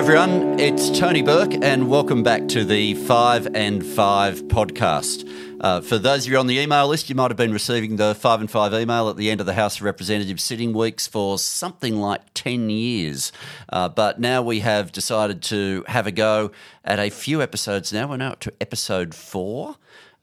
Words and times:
everyone. 0.00 0.58
It's 0.58 0.98
Tony 0.98 1.20
Burke, 1.20 1.62
and 1.62 1.90
welcome 1.90 2.22
back 2.22 2.48
to 2.48 2.64
the 2.64 2.94
Five 2.94 3.46
and 3.54 3.84
Five 3.84 4.40
podcast. 4.44 5.30
Uh, 5.60 5.82
for 5.82 5.98
those 5.98 6.24
of 6.24 6.32
you 6.32 6.38
on 6.38 6.46
the 6.46 6.58
email 6.58 6.88
list, 6.88 7.10
you 7.10 7.14
might 7.14 7.30
have 7.30 7.36
been 7.36 7.52
receiving 7.52 7.96
the 7.96 8.14
Five 8.14 8.40
and 8.40 8.50
Five 8.50 8.72
email 8.72 9.10
at 9.10 9.18
the 9.18 9.30
end 9.30 9.40
of 9.40 9.46
the 9.46 9.52
House 9.52 9.76
of 9.76 9.82
Representatives 9.82 10.42
sitting 10.42 10.72
weeks 10.72 11.06
for 11.06 11.38
something 11.38 11.96
like 11.96 12.22
10 12.32 12.70
years. 12.70 13.30
Uh, 13.68 13.90
but 13.90 14.18
now 14.18 14.40
we 14.40 14.60
have 14.60 14.90
decided 14.90 15.42
to 15.42 15.84
have 15.86 16.06
a 16.06 16.12
go 16.12 16.50
at 16.82 16.98
a 16.98 17.10
few 17.10 17.42
episodes 17.42 17.92
now. 17.92 18.08
We're 18.08 18.16
now 18.16 18.30
up 18.30 18.40
to 18.40 18.54
episode 18.58 19.14
four 19.14 19.76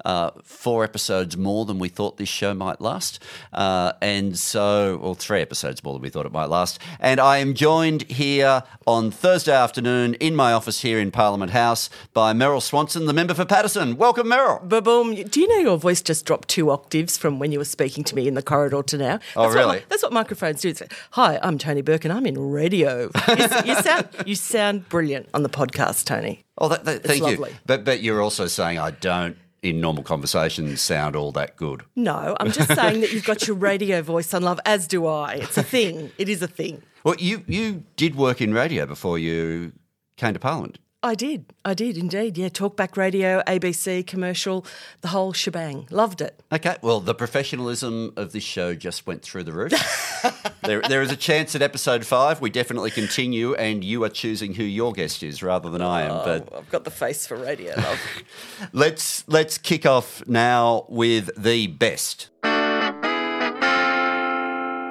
uh, 0.06 0.32
four 0.44 0.84
episodes 0.84 1.36
more 1.38 1.66
than 1.66 1.80
we 1.80 1.90
thought 1.90 2.18
this 2.18 2.30
show 2.30 2.54
might 2.54 2.80
last. 2.82 3.22
Uh, 3.54 3.94
and 4.02 4.38
so, 4.38 5.00
well, 5.02 5.14
three 5.16 5.42
episodes 5.42 5.84
more 5.84 5.94
than 5.94 6.02
we 6.02 6.10
thought 6.10 6.26
it 6.26 6.32
might 6.32 6.50
last. 6.50 6.80
And 7.00 7.20
I 7.20 7.38
am 7.38 7.54
joined 7.54 8.04
here 8.04 8.64
on 8.86 9.12
Thursday 9.12 9.54
afternoon 9.54 10.14
in 10.16 10.36
my 10.36 10.54
office 10.54 10.82
here 10.82 11.00
in 11.00 11.12
Parliament 11.12 11.52
House 11.52 11.90
by 12.14 12.34
Meryl 12.34 12.62
Swanson, 12.62 13.06
the 13.06 13.14
member 13.14 13.34
for 13.34 13.46
Paterson. 13.46 13.98
Welcome, 13.98 14.28
Meryl. 14.28 14.68
Ba-boom. 14.68 15.16
Do 15.16 15.40
you 15.42 15.48
know 15.48 15.58
your 15.58 15.78
voice 15.78 16.02
just 16.02 16.26
dropped 16.26 16.48
two 16.48 16.70
octaves 16.70 17.18
from 17.18 17.40
when 17.40 17.52
you 17.52 17.60
were 17.60 17.66
speaking 17.66 18.04
to 18.06 18.16
me 18.16 18.28
in 18.28 18.34
the 18.34 18.42
corridor 18.44 18.84
to 18.84 18.98
now? 18.98 19.18
That's 19.18 19.24
Oh, 19.36 19.50
really? 19.52 19.78
What, 19.80 19.90
that's 19.90 20.04
what 20.04 20.14
microphones 20.14 20.62
do. 20.62 20.70
Like, 20.70 20.94
Hi, 21.12 21.40
I'm 21.42 21.58
Tony 21.58 21.82
Burke 21.82 22.06
and 22.06 22.14
I'm 22.14 22.26
in 22.26 22.38
radio. 22.40 23.10
you, 23.28 23.48
you 23.66 23.76
sound, 23.82 24.08
you 24.26 24.36
sound 24.36 24.88
brilliant 24.90 25.28
on 25.34 25.44
the 25.44 25.50
podcast, 25.50 26.06
Tony. 26.06 26.44
Oh, 26.58 26.70
that, 26.70 26.86
that, 26.86 27.04
thank 27.04 27.26
you. 27.28 27.46
But, 27.66 27.84
but 27.86 28.02
you're 28.02 28.22
also 28.22 28.48
saying 28.48 28.80
I 28.80 28.92
don't, 28.92 29.38
in 29.62 29.82
normal 29.82 30.04
conversations, 30.04 30.82
sound 30.82 31.16
all 31.16 31.32
that 31.34 31.56
good. 31.56 31.84
No, 31.96 32.36
I'm 32.40 32.52
just 32.52 32.74
saying 32.74 33.02
that 33.02 33.12
you've 33.12 33.26
got 33.26 33.48
your 33.48 33.56
radio 33.56 34.02
voice 34.02 34.34
on 34.34 34.44
love, 34.44 34.60
as 34.66 34.88
do 34.88 35.06
I. 35.06 35.34
It's 35.34 35.58
a 35.58 35.64
thing. 35.64 36.12
It 36.18 36.30
is 36.30 36.42
a 36.42 36.48
thing. 36.48 36.84
Well, 37.04 37.16
you, 37.18 37.44
you 37.48 37.84
did 37.96 38.16
work 38.16 38.42
in 38.42 38.54
radio 38.54 38.86
before 38.86 39.18
you 39.18 39.74
came 40.18 40.34
to 40.34 40.40
Parliament. 40.40 40.80
I 41.08 41.16
did. 41.16 41.46
I 41.64 41.74
did 41.74 41.98
indeed. 41.98 42.38
Yeah, 42.38 42.50
talkback 42.50 42.98
radio, 42.98 43.42
ABC, 43.48 44.06
commercial, 44.06 44.66
the 45.00 45.08
whole 45.08 45.32
shebang. 45.32 45.88
Loved 45.90 46.20
it. 46.20 46.44
Okay, 46.52 46.76
well, 46.82 47.00
the 47.00 47.16
professionalism 47.16 48.12
of 48.18 48.34
this 48.34 48.44
show 48.44 48.76
just 48.76 49.08
went 49.08 49.22
through 49.22 49.44
the 49.46 49.54
roof. 49.54 49.72
there, 50.64 50.82
there 50.82 51.02
is 51.02 51.10
a 51.10 51.16
chance 51.16 51.56
at 51.56 51.62
episode 51.62 52.06
five 52.06 52.42
we 52.42 52.50
definitely 52.50 52.92
continue, 52.92 53.54
and 53.54 53.86
you 53.86 54.04
are 54.04 54.10
choosing 54.10 54.54
who 54.56 54.64
your 54.64 54.92
guest 54.92 55.24
is 55.24 55.42
rather 55.42 55.70
than 55.70 55.82
I 55.82 56.02
am. 56.02 56.12
Oh, 56.12 56.24
but 56.26 56.50
Oh, 56.52 56.58
I've 56.58 56.70
got 56.70 56.84
the 56.84 56.92
face 56.92 57.26
for 57.26 57.38
radio, 57.38 57.74
love. 57.78 58.00
let's 58.74 59.26
let's 59.30 59.58
kick 59.58 59.86
off 59.86 60.28
now 60.28 60.86
with 60.90 61.30
the 61.42 61.68
best. 61.68 62.30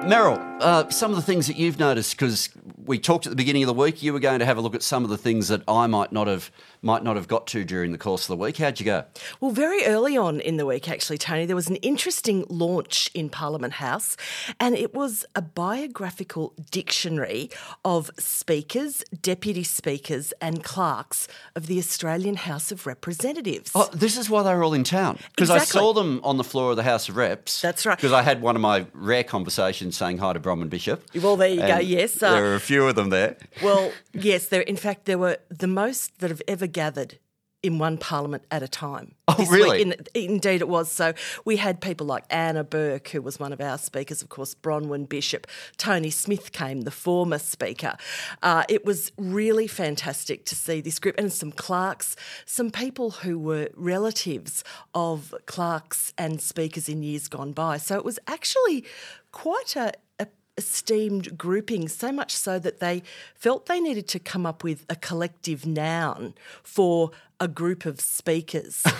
Meryl, 0.07 0.39
uh, 0.61 0.89
some 0.89 1.11
of 1.11 1.17
the 1.17 1.21
things 1.21 1.47
that 1.47 1.57
you've 1.57 1.79
noticed 1.79 2.13
because 2.13 2.49
we 2.85 2.97
talked 2.97 3.25
at 3.25 3.29
the 3.29 3.35
beginning 3.35 3.63
of 3.63 3.67
the 3.67 3.73
week, 3.73 4.01
you 4.01 4.13
were 4.13 4.21
going 4.21 4.39
to 4.39 4.45
have 4.45 4.57
a 4.57 4.61
look 4.61 4.73
at 4.73 4.81
some 4.81 5.03
of 5.03 5.09
the 5.09 5.17
things 5.17 5.49
that 5.49 5.61
I 5.67 5.85
might 5.85 6.13
not 6.13 6.27
have 6.27 6.49
might 6.81 7.03
not 7.03 7.15
have 7.15 7.27
got 7.27 7.47
to 7.47 7.63
during 7.63 7.91
the 7.91 7.97
course 7.97 8.23
of 8.23 8.27
the 8.27 8.41
week. 8.41 8.57
How'd 8.57 8.79
you 8.79 8.85
go? 8.85 9.05
Well, 9.39 9.51
very 9.51 9.85
early 9.85 10.17
on 10.17 10.39
in 10.39 10.57
the 10.57 10.65
week, 10.65 10.89
actually, 10.89 11.17
Tony, 11.17 11.45
there 11.45 11.55
was 11.55 11.69
an 11.69 11.77
interesting 11.77 12.45
launch 12.49 13.09
in 13.13 13.29
Parliament 13.29 13.73
House, 13.73 14.17
and 14.59 14.75
it 14.75 14.93
was 14.93 15.25
a 15.35 15.41
biographical 15.41 16.53
dictionary 16.71 17.49
of 17.83 18.11
speakers, 18.17 19.03
deputy 19.21 19.63
speakers, 19.63 20.33
and 20.41 20.63
clerks 20.63 21.27
of 21.55 21.67
the 21.67 21.79
Australian 21.79 22.35
House 22.35 22.71
of 22.71 22.85
Representatives. 22.85 23.71
Oh, 23.73 23.89
this 23.93 24.17
is 24.17 24.29
why 24.29 24.43
they 24.43 24.53
were 24.53 24.63
all 24.63 24.73
in 24.73 24.83
town 24.83 25.17
because 25.35 25.49
I 25.49 25.59
saw 25.59 25.93
them 25.93 26.21
on 26.23 26.37
the 26.37 26.43
floor 26.43 26.71
of 26.71 26.77
the 26.77 26.83
House 26.83 27.09
of 27.09 27.17
Reps. 27.17 27.61
That's 27.61 27.85
right. 27.85 27.97
Because 27.97 28.13
I 28.13 28.21
had 28.21 28.41
one 28.41 28.55
of 28.55 28.61
my 28.61 28.85
rare 28.93 29.23
conversations 29.23 29.97
saying 29.97 30.19
hi 30.19 30.33
to 30.33 30.39
Bronwyn 30.39 30.69
Bishop. 30.69 31.03
Well, 31.15 31.35
there 31.35 31.49
you 31.49 31.61
go, 31.61 31.77
yes, 31.79 32.21
uh, 32.21 32.33
there 32.33 32.43
were 32.43 32.55
a 32.55 32.59
few 32.59 32.87
of 32.87 32.95
them 32.95 33.09
there. 33.09 33.37
Well, 33.63 33.91
yes, 34.13 34.47
there. 34.47 34.61
In 34.61 34.75
fact, 34.75 35.05
there 35.05 35.17
were 35.17 35.37
the 35.49 35.67
most 35.67 36.19
that 36.19 36.29
have 36.29 36.41
ever 36.47 36.66
gathered 36.67 37.19
in 37.63 37.79
one 37.79 37.97
parliament 37.97 38.43
at 38.51 38.61
a 38.61 38.67
time. 38.67 39.15
Oh, 39.27 39.33
this 39.33 39.49
really? 39.49 39.81
In, 39.81 39.95
indeed, 40.13 40.61
it 40.61 40.69
was. 40.69 40.91
So 40.91 41.13
we 41.43 41.57
had 41.57 41.81
people 41.81 42.05
like 42.05 42.23
Anna 42.29 42.63
Burke, 42.63 43.09
who 43.09 43.21
was 43.21 43.39
one 43.39 43.51
of 43.51 43.59
our 43.59 43.77
speakers, 43.77 44.21
of 44.21 44.29
course, 44.29 44.53
Bronwyn 44.53 45.09
Bishop. 45.09 45.47
Tony 45.75 46.09
Smith 46.09 46.51
came, 46.51 46.81
the 46.81 46.91
former 46.91 47.39
speaker. 47.39 47.97
Uh, 48.43 48.63
it 48.69 48.85
was 48.85 49.11
really 49.17 49.67
fantastic 49.67 50.45
to 50.45 50.55
see 50.55 50.81
this 50.81 50.99
group 50.99 51.15
and 51.17 51.33
some 51.33 51.51
clerks, 51.51 52.15
some 52.45 52.69
people 52.71 53.11
who 53.11 53.39
were 53.39 53.69
relatives 53.75 54.63
of 54.93 55.33
clerks 55.45 56.13
and 56.17 56.39
speakers 56.39 56.87
in 56.87 57.01
years 57.01 57.27
gone 57.27 57.53
by. 57.53 57.77
So 57.77 57.97
it 57.97 58.05
was 58.05 58.19
actually 58.27 58.85
quite 59.31 59.75
a, 59.75 59.93
a 60.19 60.27
esteemed 60.57 61.37
grouping, 61.37 61.87
so 61.87 62.11
much 62.11 62.35
so 62.35 62.59
that 62.59 62.79
they 62.79 63.03
felt 63.35 63.67
they 63.67 63.79
needed 63.79 64.07
to 64.09 64.19
come 64.19 64.45
up 64.45 64.63
with 64.63 64.85
a 64.89 64.95
collective 64.95 65.65
noun 65.65 66.33
for 66.63 67.11
a 67.39 67.47
group 67.47 67.85
of 67.85 68.01
speakers. 68.01 68.83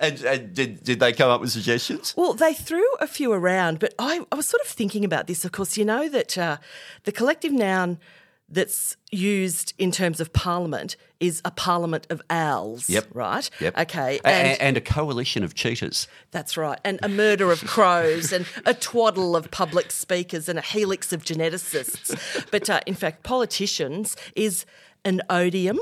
And, 0.00 0.20
and 0.22 0.54
did, 0.54 0.84
did 0.84 1.00
they 1.00 1.12
come 1.12 1.30
up 1.30 1.40
with 1.40 1.50
suggestions? 1.50 2.14
well, 2.16 2.34
they 2.34 2.52
threw 2.52 2.84
a 3.00 3.06
few 3.06 3.32
around, 3.32 3.78
but 3.78 3.94
I, 3.98 4.24
I 4.30 4.36
was 4.36 4.46
sort 4.46 4.60
of 4.62 4.68
thinking 4.68 5.04
about 5.04 5.26
this. 5.26 5.44
Of 5.44 5.52
course, 5.52 5.76
you 5.76 5.84
know 5.84 6.08
that 6.08 6.36
uh, 6.36 6.58
the 7.04 7.12
collective 7.12 7.52
noun 7.52 7.98
that's 8.48 8.96
used 9.10 9.74
in 9.78 9.90
terms 9.90 10.20
of 10.20 10.32
parliament 10.32 10.96
is 11.20 11.42
a 11.44 11.50
parliament 11.50 12.06
of 12.08 12.22
owls. 12.30 12.88
Yep. 12.88 13.08
Right? 13.12 13.50
Yep. 13.60 13.76
Okay. 13.78 14.20
And, 14.24 14.46
a- 14.48 14.62
and 14.62 14.76
a 14.76 14.80
coalition 14.80 15.42
of 15.44 15.54
cheetahs. 15.54 16.08
That's 16.30 16.56
right. 16.56 16.78
And 16.84 16.98
a 17.02 17.08
murder 17.08 17.50
of 17.52 17.60
crows 17.66 18.32
and 18.32 18.46
a 18.64 18.72
twaddle 18.72 19.36
of 19.36 19.50
public 19.50 19.90
speakers 19.90 20.48
and 20.48 20.58
a 20.58 20.62
helix 20.62 21.12
of 21.12 21.24
geneticists. 21.24 22.46
But 22.50 22.70
uh, 22.70 22.80
in 22.86 22.94
fact, 22.94 23.22
politicians 23.22 24.16
is 24.34 24.64
an 25.04 25.20
odium, 25.28 25.78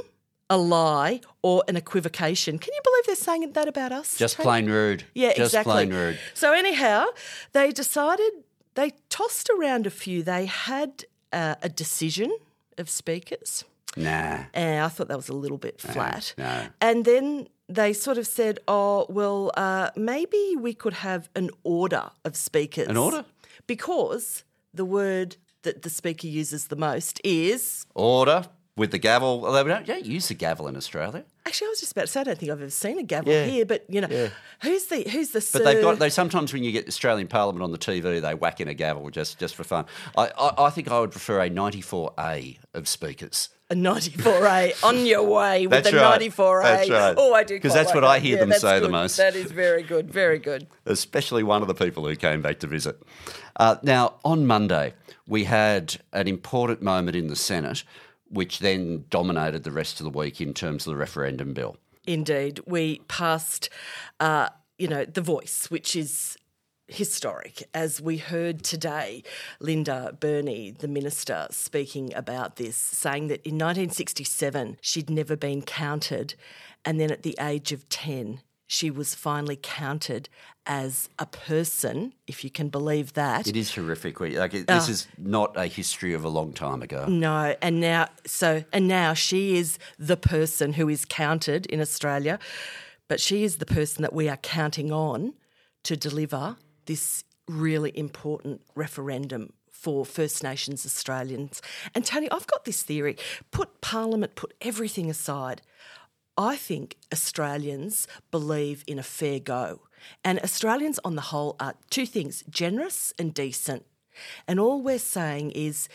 a 0.50 0.56
lie, 0.56 1.20
or 1.42 1.62
an 1.68 1.76
equivocation. 1.76 2.58
Can 2.58 2.72
you 2.74 2.80
believe 2.82 3.06
they're 3.06 3.14
saying 3.16 3.52
that 3.52 3.68
about 3.68 3.92
us? 3.92 4.16
Just 4.16 4.38
plain 4.38 4.66
rude. 4.66 5.04
Yeah, 5.14 5.28
Just 5.34 5.54
exactly. 5.54 5.72
plain 5.72 5.90
rude. 5.90 6.18
So 6.34 6.52
anyhow, 6.52 7.06
they 7.52 7.70
decided 7.70 8.30
they 8.74 8.92
tossed 9.08 9.50
around 9.50 9.86
a 9.86 9.90
few. 9.90 10.22
They 10.22 10.46
had 10.46 11.04
uh, 11.32 11.56
a 11.62 11.68
decision 11.68 12.30
of 12.78 12.88
speakers. 12.88 13.64
Nah. 13.96 14.44
And 14.52 14.84
I 14.84 14.88
thought 14.88 15.08
that 15.08 15.16
was 15.16 15.28
a 15.28 15.34
little 15.34 15.58
bit 15.58 15.80
flat. 15.80 16.34
no. 16.36 16.66
And 16.80 17.04
then 17.04 17.48
they 17.68 17.92
sort 17.92 18.18
of 18.18 18.26
said, 18.26 18.58
oh, 18.68 19.06
well, 19.08 19.50
uh, 19.56 19.90
maybe 19.96 20.54
we 20.58 20.74
could 20.74 20.92
have 20.94 21.28
an 21.34 21.50
order 21.64 22.10
of 22.24 22.36
speakers. 22.36 22.88
An 22.88 22.96
order? 22.96 23.24
Because 23.66 24.44
the 24.74 24.84
word 24.84 25.36
that 25.62 25.82
the 25.82 25.90
speaker 25.90 26.26
uses 26.26 26.68
the 26.68 26.76
most 26.76 27.20
is. 27.24 27.86
Order 27.94 28.44
with 28.76 28.90
the 28.90 28.98
gavel. 28.98 29.44
Although 29.44 29.64
we 29.64 29.70
don't, 29.70 29.86
don't 29.86 30.04
use 30.04 30.28
the 30.28 30.34
gavel 30.34 30.68
in 30.68 30.76
Australia. 30.76 31.24
Actually, 31.56 31.68
I 31.68 31.70
was 31.70 31.80
just 31.80 31.92
about 31.92 32.00
to 32.02 32.06
say, 32.08 32.20
I 32.20 32.24
don't 32.24 32.38
think 32.38 32.52
I've 32.52 32.60
ever 32.60 32.68
seen 32.70 32.98
a 32.98 33.02
gavel 33.02 33.32
Yeah. 33.32 33.46
here, 33.46 33.64
but 33.64 33.86
you 33.88 34.02
know, 34.02 34.30
who's 34.60 34.84
the 34.86 35.08
who's 35.08 35.30
the 35.30 35.48
But 35.54 35.64
they've 35.64 35.80
got. 35.80 35.98
They 35.98 36.10
sometimes 36.10 36.52
when 36.52 36.62
you 36.62 36.70
get 36.70 36.86
Australian 36.86 37.28
Parliament 37.28 37.62
on 37.62 37.72
the 37.72 37.78
TV, 37.78 38.20
they 38.20 38.34
whack 38.34 38.60
in 38.60 38.68
a 38.68 38.74
gavel 38.74 39.08
just 39.08 39.38
just 39.38 39.54
for 39.54 39.64
fun. 39.64 39.86
I 40.18 40.30
I, 40.38 40.66
I 40.66 40.70
think 40.70 40.90
I 40.90 41.00
would 41.00 41.12
prefer 41.12 41.40
a 41.40 41.48
94A 41.48 42.58
of 42.74 42.86
speakers. 42.88 43.48
a 43.70 43.74
94A 43.74 44.84
on 44.84 45.06
your 45.06 45.22
way 45.22 45.66
with 45.66 45.82
That's 45.84 45.94
right. 45.94 46.20
94A. 46.20 46.62
That's 46.62 46.90
right. 46.90 47.14
Oh, 47.16 47.32
I 47.32 47.42
do 47.42 47.54
because 47.54 47.72
that's 47.72 47.86
like 47.86 47.94
what 47.94 48.04
I 48.04 48.18
hear 48.18 48.36
Yeah, 48.36 48.44
them 48.44 48.52
say 48.52 48.78
the 48.78 48.90
most. 48.90 49.16
That 49.16 49.34
is 49.34 49.50
very 49.50 49.82
good, 49.82 50.12
very 50.12 50.38
good. 50.38 50.66
especially 50.84 51.42
one 51.42 51.62
of 51.62 51.68
the 51.68 51.74
people 51.74 52.06
who 52.06 52.16
came 52.16 52.42
back 52.42 52.58
to 52.60 52.66
visit. 52.66 53.00
Uh, 53.58 53.76
now, 53.82 54.16
on 54.26 54.46
Monday, 54.46 54.92
we 55.26 55.44
had 55.44 55.96
an 56.12 56.28
important 56.28 56.82
moment 56.82 57.16
in 57.16 57.28
the 57.28 57.36
Senate, 57.36 57.82
which 58.28 58.58
then 58.58 59.04
dominated 59.10 59.64
the 59.64 59.70
rest 59.70 60.00
of 60.00 60.04
the 60.04 60.18
week 60.18 60.40
in 60.40 60.54
terms 60.54 60.86
of 60.86 60.92
the 60.92 60.96
referendum 60.96 61.52
bill. 61.52 61.76
Indeed, 62.06 62.60
we 62.66 63.00
passed, 63.08 63.68
uh, 64.20 64.48
you 64.78 64.88
know, 64.88 65.04
the 65.04 65.20
voice, 65.20 65.70
which 65.70 65.96
is 65.96 66.36
historic. 66.88 67.68
As 67.74 68.00
we 68.00 68.18
heard 68.18 68.62
today, 68.62 69.22
Linda 69.60 70.16
Burney, 70.18 70.70
the 70.70 70.88
minister, 70.88 71.48
speaking 71.50 72.14
about 72.14 72.56
this, 72.56 72.76
saying 72.76 73.28
that 73.28 73.44
in 73.44 73.54
1967 73.54 74.78
she'd 74.80 75.10
never 75.10 75.36
been 75.36 75.62
counted, 75.62 76.34
and 76.84 77.00
then 77.00 77.10
at 77.10 77.22
the 77.22 77.36
age 77.40 77.72
of 77.72 77.88
10, 77.88 78.40
she 78.66 78.90
was 78.90 79.14
finally 79.14 79.58
counted 79.62 80.28
as 80.66 81.08
a 81.18 81.26
person, 81.26 82.12
if 82.26 82.42
you 82.42 82.50
can 82.50 82.68
believe 82.68 83.12
that. 83.12 83.46
It 83.46 83.56
is 83.56 83.72
horrific. 83.74 84.18
Like, 84.20 84.52
Ah. 84.52 84.56
it- 84.56 84.66
this 84.66 84.88
is 84.88 85.06
not 85.16 85.56
a 85.56 85.66
history 85.66 86.12
of 86.12 86.24
a 86.24 86.28
long 86.28 86.52
time 86.52 86.82
ago. 86.82 87.06
No, 87.06 87.54
and 87.62 87.80
now 87.80 88.08
so 88.26 88.64
and 88.72 88.88
now 88.88 89.14
she 89.14 89.56
is 89.56 89.78
the 89.98 90.16
person 90.16 90.72
who 90.72 90.88
is 90.88 91.04
counted 91.04 91.66
in 91.66 91.80
Australia, 91.80 92.38
but 93.08 93.20
she 93.20 93.44
is 93.44 93.58
the 93.58 93.66
person 93.66 94.02
that 94.02 94.12
we 94.12 94.28
are 94.28 94.38
counting 94.38 94.90
on 94.90 95.34
to 95.84 95.96
deliver 95.96 96.56
this 96.86 97.22
really 97.46 97.96
important 97.96 98.60
referendum 98.74 99.52
for 99.70 100.04
First 100.04 100.42
Nations 100.42 100.84
Australians. 100.84 101.62
And 101.94 102.04
Tony, 102.04 102.28
I've 102.32 102.48
got 102.48 102.64
this 102.64 102.82
theory. 102.82 103.16
Put 103.52 103.80
Parliament, 103.80 104.34
put 104.34 104.52
everything 104.60 105.08
aside. 105.08 105.62
I 106.36 106.56
think 106.56 106.96
Australians 107.12 108.06
believe 108.30 108.84
in 108.86 108.98
a 108.98 109.02
fair 109.02 109.40
go. 109.40 109.80
And 110.24 110.38
Australians, 110.40 111.00
on 111.04 111.14
the 111.14 111.22
whole, 111.22 111.56
are 111.58 111.74
two 111.90 112.06
things 112.06 112.44
generous 112.48 113.14
and 113.18 113.32
decent. 113.32 113.86
And 114.46 114.60
all 114.60 114.82
we're 114.82 114.98
saying 114.98 115.52
is 115.52 115.88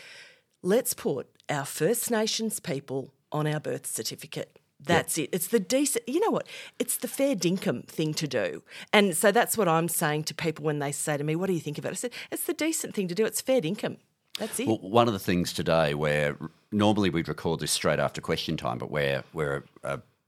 let's 0.62 0.94
put 0.94 1.28
our 1.48 1.64
First 1.64 2.10
Nations 2.10 2.60
people 2.60 3.12
on 3.30 3.46
our 3.46 3.60
birth 3.60 3.86
certificate. 3.86 4.58
That's 4.84 5.16
it. 5.16 5.30
It's 5.32 5.46
the 5.46 5.60
decent, 5.60 6.08
you 6.08 6.18
know 6.20 6.30
what? 6.30 6.48
It's 6.78 6.96
the 6.96 7.06
fair 7.06 7.36
dinkum 7.36 7.86
thing 7.86 8.14
to 8.14 8.26
do. 8.26 8.64
And 8.92 9.16
so 9.16 9.30
that's 9.30 9.56
what 9.56 9.68
I'm 9.68 9.88
saying 9.88 10.24
to 10.24 10.34
people 10.34 10.64
when 10.64 10.80
they 10.80 10.90
say 10.90 11.16
to 11.16 11.22
me, 11.22 11.36
What 11.36 11.46
do 11.46 11.52
you 11.52 11.60
think 11.60 11.78
about 11.78 11.92
it? 11.92 11.92
I 11.92 11.96
said, 11.96 12.12
It's 12.32 12.44
the 12.44 12.54
decent 12.54 12.94
thing 12.94 13.06
to 13.08 13.14
do. 13.14 13.24
It's 13.24 13.40
fair 13.40 13.60
dinkum. 13.60 13.98
That's 14.38 14.58
it. 14.58 14.66
Well, 14.66 14.78
one 14.78 15.06
of 15.06 15.12
the 15.12 15.20
things 15.20 15.52
today 15.52 15.94
where 15.94 16.36
normally 16.72 17.10
we'd 17.10 17.28
record 17.28 17.60
this 17.60 17.70
straight 17.70 18.00
after 18.00 18.20
question 18.20 18.56
time, 18.56 18.78
but 18.78 18.90
we're, 18.90 19.22
we're 19.32 19.62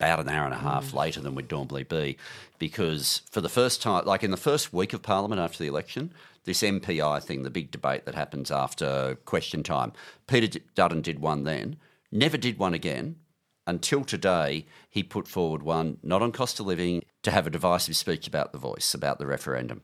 about 0.05 0.21
an 0.21 0.29
hour 0.29 0.45
and 0.45 0.55
a 0.55 0.59
half 0.59 0.91
Mm. 0.91 0.95
later 0.95 1.21
than 1.21 1.35
we'd 1.35 1.51
normally 1.51 1.85
be 1.85 2.17
because 2.59 3.23
for 3.31 3.41
the 3.41 3.49
first 3.49 3.83
time, 3.83 4.05
like 4.05 4.23
in 4.23 4.31
the 4.31 4.37
first 4.37 4.73
week 4.73 4.93
of 4.93 5.03
Parliament 5.03 5.41
after 5.41 5.59
the 5.59 5.69
election, 5.69 6.13
this 6.45 6.63
MPI 6.63 7.21
thing, 7.21 7.43
the 7.43 7.51
big 7.51 7.71
debate 7.71 8.05
that 8.05 8.15
happens 8.15 8.51
after 8.51 9.17
question 9.25 9.63
time, 9.63 9.93
Peter 10.27 10.61
Dutton 10.75 11.01
did 11.01 11.19
one 11.21 11.45
then, 11.45 11.77
never 12.13 12.37
did 12.37 12.59
one 12.59 12.75
again 12.75 13.17
until 13.67 14.05
today. 14.05 14.67
He 14.91 15.03
put 15.03 15.27
forward 15.27 15.63
one, 15.63 15.99
not 16.03 16.21
on 16.23 16.33
cost 16.33 16.61
of 16.61 16.67
living, 16.67 17.05
to 17.23 17.31
have 17.31 17.47
a 17.47 17.51
divisive 17.51 17.97
speech 17.97 18.27
about 18.27 18.53
the 18.53 18.59
voice, 18.59 18.93
about 18.93 19.19
the 19.19 19.27
referendum. 19.27 19.81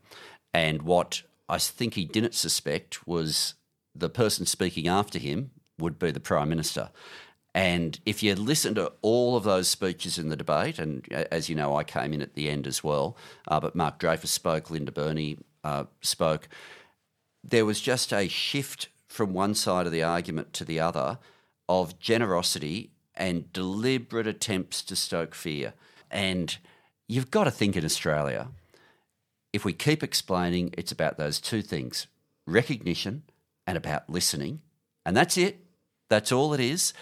And 0.53 0.83
what 0.83 1.23
I 1.49 1.57
think 1.57 1.95
he 1.95 2.05
didn't 2.05 2.35
suspect 2.35 3.07
was 3.07 3.55
the 3.95 4.09
person 4.09 4.45
speaking 4.45 4.87
after 4.87 5.17
him 5.17 5.51
would 5.79 5.97
be 5.97 6.11
the 6.11 6.19
Prime 6.19 6.49
Minister. 6.49 6.91
And 7.53 7.99
if 8.05 8.23
you 8.23 8.33
listen 8.35 8.75
to 8.75 8.93
all 9.01 9.35
of 9.35 9.43
those 9.43 9.67
speeches 9.67 10.17
in 10.17 10.29
the 10.29 10.37
debate, 10.37 10.79
and 10.79 11.05
as 11.11 11.49
you 11.49 11.55
know, 11.55 11.75
I 11.75 11.83
came 11.83 12.13
in 12.13 12.21
at 12.21 12.33
the 12.33 12.49
end 12.49 12.65
as 12.65 12.83
well, 12.83 13.17
uh, 13.47 13.59
but 13.59 13.75
Mark 13.75 13.99
Dreyfus 13.99 14.31
spoke, 14.31 14.69
Linda 14.69 14.91
Burney 14.91 15.37
uh, 15.63 15.85
spoke, 16.01 16.47
there 17.43 17.65
was 17.65 17.81
just 17.81 18.13
a 18.13 18.27
shift 18.27 18.87
from 19.07 19.33
one 19.33 19.53
side 19.53 19.85
of 19.85 19.91
the 19.91 20.03
argument 20.03 20.53
to 20.53 20.65
the 20.65 20.79
other 20.79 21.19
of 21.67 21.99
generosity 21.99 22.91
and 23.15 23.51
deliberate 23.51 24.27
attempts 24.27 24.81
to 24.83 24.95
stoke 24.95 25.35
fear. 25.35 25.73
And 26.09 26.57
you've 27.07 27.31
got 27.31 27.43
to 27.43 27.51
think 27.51 27.75
in 27.75 27.83
Australia, 27.83 28.47
if 29.51 29.65
we 29.65 29.73
keep 29.73 30.01
explaining, 30.01 30.73
it's 30.77 30.91
about 30.91 31.17
those 31.17 31.41
two 31.41 31.61
things 31.61 32.07
recognition 32.47 33.23
and 33.67 33.77
about 33.77 34.09
listening. 34.09 34.61
And 35.05 35.15
that's 35.15 35.37
it. 35.37 35.63
That's 36.09 36.31
all 36.31 36.53
it 36.53 36.59
is. 36.59 36.93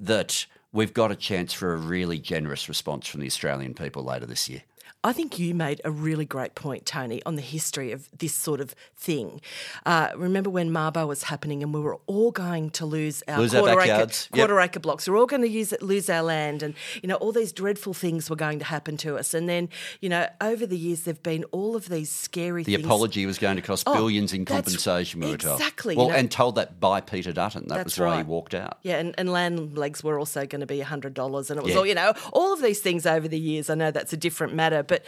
That 0.00 0.46
we've 0.72 0.94
got 0.94 1.12
a 1.12 1.16
chance 1.16 1.52
for 1.52 1.74
a 1.74 1.76
really 1.76 2.18
generous 2.18 2.68
response 2.68 3.06
from 3.06 3.20
the 3.20 3.26
Australian 3.26 3.74
people 3.74 4.02
later 4.02 4.26
this 4.26 4.48
year. 4.48 4.62
I 5.02 5.12
think 5.12 5.38
you 5.38 5.54
made 5.54 5.80
a 5.84 5.90
really 5.90 6.24
great 6.24 6.54
point, 6.54 6.84
Tony, 6.86 7.22
on 7.24 7.36
the 7.36 7.42
history 7.42 7.92
of 7.92 8.08
this 8.18 8.34
sort 8.34 8.60
of 8.60 8.74
thing. 8.96 9.40
Uh, 9.86 10.10
remember 10.16 10.50
when 10.50 10.70
Mabo 10.70 11.06
was 11.08 11.24
happening 11.24 11.62
and 11.62 11.72
we 11.72 11.80
were 11.80 11.98
all 12.06 12.30
going 12.30 12.70
to 12.70 12.84
lose 12.86 13.22
our 13.26 13.38
Lose 13.38 13.54
our 13.54 13.62
quarter, 13.62 13.80
acre. 13.80 13.90
Yep. 13.98 14.12
quarter 14.32 14.60
acre 14.60 14.80
blocks. 14.80 15.08
We 15.08 15.14
are 15.14 15.16
all 15.16 15.26
going 15.26 15.42
to 15.42 15.48
use 15.48 15.72
it, 15.72 15.80
lose 15.82 16.10
our 16.10 16.22
land, 16.22 16.62
and 16.62 16.74
you 17.02 17.08
know 17.08 17.16
all 17.16 17.32
these 17.32 17.52
dreadful 17.52 17.94
things 17.94 18.28
were 18.28 18.36
going 18.36 18.58
to 18.58 18.64
happen 18.64 18.96
to 18.98 19.16
us. 19.16 19.32
And 19.34 19.48
then 19.48 19.68
you 20.00 20.08
know 20.08 20.26
over 20.40 20.66
the 20.66 20.76
years 20.76 21.02
there've 21.02 21.22
been 21.22 21.44
all 21.44 21.76
of 21.76 21.88
these 21.88 22.10
scary. 22.10 22.62
The 22.62 22.72
things. 22.72 22.82
The 22.82 22.86
apology 22.88 23.26
was 23.26 23.38
going 23.38 23.56
to 23.56 23.62
cost 23.62 23.84
Oh, 23.86 23.94
billions 23.94 24.32
in 24.32 24.44
compensation, 24.44 25.20
we 25.20 25.30
were 25.30 25.36
told. 25.38 25.60
exactly, 25.60 25.96
Well, 25.96 26.06
you 26.06 26.12
know- 26.12 26.18
and 26.18 26.30
told 26.30 26.56
that 26.56 26.78
by 26.80 27.00
Peter 27.00 27.32
Dutton. 27.32 27.68
That 27.68 27.84
was 27.84 27.98
why 27.98 28.18
he 28.18 28.22
walked 28.22 28.54
out. 28.54 28.78
Yeah, 28.82 28.98
and, 28.98 29.14
and 29.16 29.30
land 29.32 29.78
legs 29.78 30.04
were 30.04 30.18
also 30.18 30.44
going 30.46 30.60
to 30.60 30.66
be 30.66 30.80
hundred 30.80 31.14
dollars, 31.14 31.50
and 31.50 31.58
it 31.58 31.62
was 31.64 31.72
Yeah. 31.72 31.78
all 31.78 31.86
you 31.86 31.94
know 31.94 32.12
all 32.32 32.52
of 32.52 32.60
these 32.60 32.80
things 32.80 33.06
over 33.06 33.26
the 33.28 33.38
years. 33.38 33.70
I 33.70 33.74
know 33.74 33.90
that's 33.90 34.12
a 34.12 34.16
different 34.16 34.54
matter, 34.54 34.79
but 34.82 35.04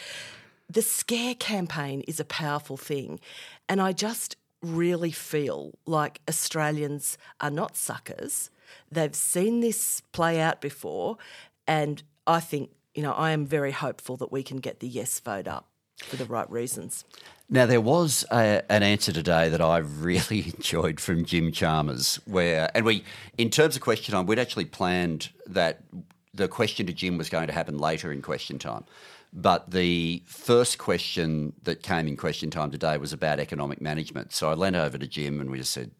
the 0.68 0.82
scare 0.82 1.34
campaign 1.34 2.02
is 2.02 2.20
a 2.20 2.24
powerful 2.24 2.76
thing, 2.76 3.20
and 3.68 3.80
I 3.80 3.92
just 3.92 4.36
really 4.62 5.10
feel 5.12 5.78
like 5.86 6.20
Australians 6.28 7.18
are 7.40 7.50
not 7.50 7.76
suckers. 7.76 8.50
They've 8.90 9.14
seen 9.14 9.60
this 9.60 10.02
play 10.12 10.40
out 10.40 10.60
before, 10.60 11.18
and 11.66 12.02
I 12.26 12.40
think 12.40 12.70
you 12.94 13.02
know 13.02 13.12
I 13.12 13.30
am 13.30 13.46
very 13.46 13.72
hopeful 13.72 14.16
that 14.18 14.32
we 14.32 14.42
can 14.42 14.58
get 14.58 14.80
the 14.80 14.88
yes 14.88 15.18
vote 15.20 15.48
up 15.48 15.68
for 15.98 16.16
the 16.16 16.24
right 16.24 16.50
reasons. 16.50 17.04
Now, 17.48 17.66
there 17.66 17.80
was 17.80 18.24
a, 18.30 18.62
an 18.72 18.82
answer 18.82 19.12
today 19.12 19.48
that 19.50 19.60
I 19.60 19.78
really 19.78 20.52
enjoyed 20.56 21.00
from 21.00 21.24
Jim 21.24 21.52
Chalmers, 21.52 22.18
where, 22.24 22.70
and 22.74 22.84
we, 22.84 23.04
in 23.36 23.50
terms 23.50 23.76
of 23.76 23.82
question 23.82 24.14
time, 24.14 24.26
we'd 24.26 24.38
actually 24.38 24.64
planned 24.64 25.30
that 25.46 25.80
the 26.34 26.48
question 26.48 26.86
to 26.86 26.92
Jim 26.92 27.18
was 27.18 27.28
going 27.28 27.46
to 27.48 27.52
happen 27.52 27.78
later 27.78 28.10
in 28.10 28.22
question 28.22 28.58
time. 28.58 28.84
But 29.32 29.70
the 29.70 30.22
first 30.26 30.78
question 30.78 31.54
that 31.62 31.82
came 31.82 32.06
in 32.06 32.16
question 32.16 32.50
time 32.50 32.70
today 32.70 32.98
was 32.98 33.12
about 33.12 33.40
economic 33.40 33.80
management. 33.80 34.32
So 34.32 34.50
I 34.50 34.54
leant 34.54 34.76
over 34.76 34.98
to 34.98 35.06
Jim 35.06 35.40
and 35.40 35.50
we 35.50 35.58
just 35.58 35.72
said, 35.72 35.92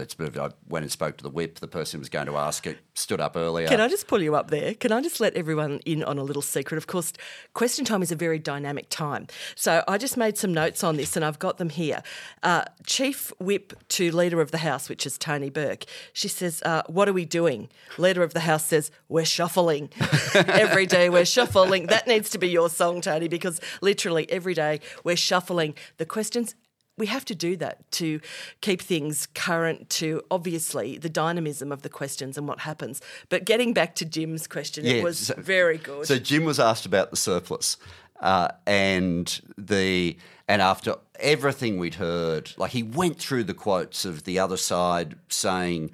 let's 0.00 0.18
move. 0.18 0.36
I 0.38 0.48
went 0.66 0.82
and 0.82 0.90
spoke 0.90 1.18
to 1.18 1.22
the 1.22 1.28
whip. 1.30 1.60
The 1.60 1.68
person 1.68 1.98
who 1.98 2.00
was 2.00 2.08
going 2.08 2.26
to 2.26 2.36
ask 2.36 2.66
it 2.66 2.78
stood 2.94 3.20
up 3.20 3.36
earlier. 3.36 3.68
Can 3.68 3.80
I 3.80 3.88
just 3.88 4.08
pull 4.08 4.22
you 4.22 4.34
up 4.34 4.50
there? 4.50 4.74
Can 4.74 4.92
I 4.92 5.02
just 5.02 5.20
let 5.20 5.34
everyone 5.34 5.80
in 5.84 6.02
on 6.02 6.18
a 6.18 6.22
little 6.22 6.42
secret? 6.42 6.78
Of 6.78 6.86
course, 6.86 7.12
question 7.52 7.84
time 7.84 8.02
is 8.02 8.10
a 8.10 8.16
very 8.16 8.38
dynamic 8.38 8.88
time. 8.88 9.26
So 9.54 9.84
I 9.86 9.98
just 9.98 10.16
made 10.16 10.38
some 10.38 10.54
notes 10.54 10.82
on 10.82 10.96
this 10.96 11.16
and 11.16 11.24
I've 11.24 11.38
got 11.38 11.58
them 11.58 11.68
here. 11.68 12.02
Uh, 12.42 12.64
Chief 12.86 13.30
Whip 13.38 13.74
to 13.90 14.10
Leader 14.10 14.40
of 14.40 14.52
the 14.52 14.58
House, 14.58 14.88
which 14.88 15.04
is 15.04 15.18
Tony 15.18 15.50
Burke, 15.50 15.84
she 16.14 16.28
says, 16.28 16.62
uh, 16.64 16.82
What 16.86 17.06
are 17.06 17.12
we 17.12 17.26
doing? 17.26 17.68
Leader 17.98 18.22
of 18.22 18.32
the 18.32 18.40
House 18.40 18.64
says, 18.64 18.90
We're 19.08 19.26
shuffling. 19.26 19.90
every 20.34 20.86
day 20.86 21.10
we're 21.10 21.26
shuffling. 21.26 21.88
That 21.88 22.06
needs 22.06 22.30
to 22.30 22.38
be 22.38 22.48
your 22.48 22.70
song, 22.70 23.02
Tony, 23.02 23.28
because 23.28 23.60
literally 23.82 24.30
every 24.30 24.54
day 24.54 24.80
we're 25.04 25.16
shuffling 25.16 25.74
the 25.98 26.06
questions 26.06 26.54
we 27.00 27.06
have 27.06 27.24
to 27.24 27.34
do 27.34 27.56
that 27.56 27.90
to 27.92 28.20
keep 28.60 28.80
things 28.80 29.26
current 29.34 29.90
to 29.90 30.22
obviously 30.30 30.98
the 30.98 31.08
dynamism 31.08 31.72
of 31.72 31.82
the 31.82 31.88
questions 31.88 32.38
and 32.38 32.46
what 32.46 32.60
happens. 32.60 33.00
But 33.28 33.44
getting 33.44 33.72
back 33.72 33.94
to 33.96 34.04
Jim's 34.04 34.46
question, 34.46 34.86
it 34.86 35.02
was 35.02 35.18
so- 35.18 35.34
very 35.36 35.78
good. 35.78 36.06
So 36.06 36.18
Jim 36.18 36.44
was 36.44 36.60
asked 36.60 36.86
about 36.86 37.10
the 37.10 37.16
surplus, 37.16 37.76
uh, 38.20 38.48
and 38.66 39.40
the 39.56 40.16
and 40.46 40.60
after 40.60 40.96
everything 41.18 41.78
we'd 41.78 41.94
heard, 41.94 42.52
like 42.56 42.72
he 42.72 42.82
went 42.82 43.18
through 43.18 43.44
the 43.44 43.54
quotes 43.54 44.04
of 44.04 44.24
the 44.24 44.38
other 44.38 44.56
side 44.56 45.16
saying, 45.28 45.92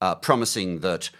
uh, 0.00 0.14
promising 0.14 0.80
that 0.80 1.10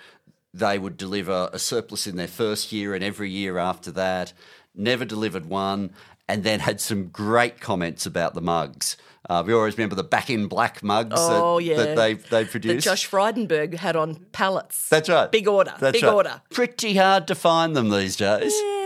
they 0.54 0.78
would 0.78 0.96
deliver 0.96 1.50
a 1.52 1.58
surplus 1.58 2.06
in 2.06 2.16
their 2.16 2.26
first 2.26 2.72
year 2.72 2.94
and 2.94 3.04
every 3.04 3.30
year 3.30 3.58
after 3.58 3.90
that. 3.92 4.32
Never 4.74 5.04
delivered 5.04 5.46
one, 5.46 5.90
and 6.28 6.44
then 6.44 6.60
had 6.60 6.80
some 6.80 7.08
great 7.08 7.60
comments 7.60 8.06
about 8.06 8.34
the 8.34 8.40
mugs. 8.40 8.96
Uh, 9.28 9.42
we 9.46 9.52
always 9.52 9.76
remember 9.76 9.94
the 9.94 10.02
back 10.04 10.30
in 10.30 10.46
black 10.46 10.82
mugs 10.82 11.12
Oh, 11.16 11.58
that, 11.58 11.64
yeah. 11.64 11.76
that 11.76 11.96
they 11.96 12.14
they 12.14 12.44
that 12.44 12.50
produced. 12.50 12.84
Josh 12.84 13.08
Frydenberg 13.10 13.74
had 13.74 13.94
on 13.96 14.14
pallets. 14.32 14.88
That's 14.88 15.08
right. 15.08 15.30
Big 15.30 15.46
order. 15.46 15.74
That's 15.78 15.92
big 15.92 16.04
right. 16.04 16.14
order. 16.14 16.40
Pretty 16.50 16.94
hard 16.96 17.26
to 17.28 17.34
find 17.34 17.76
them 17.76 17.90
these 17.90 18.16
days. 18.16 18.52
Yeah, 18.54 18.77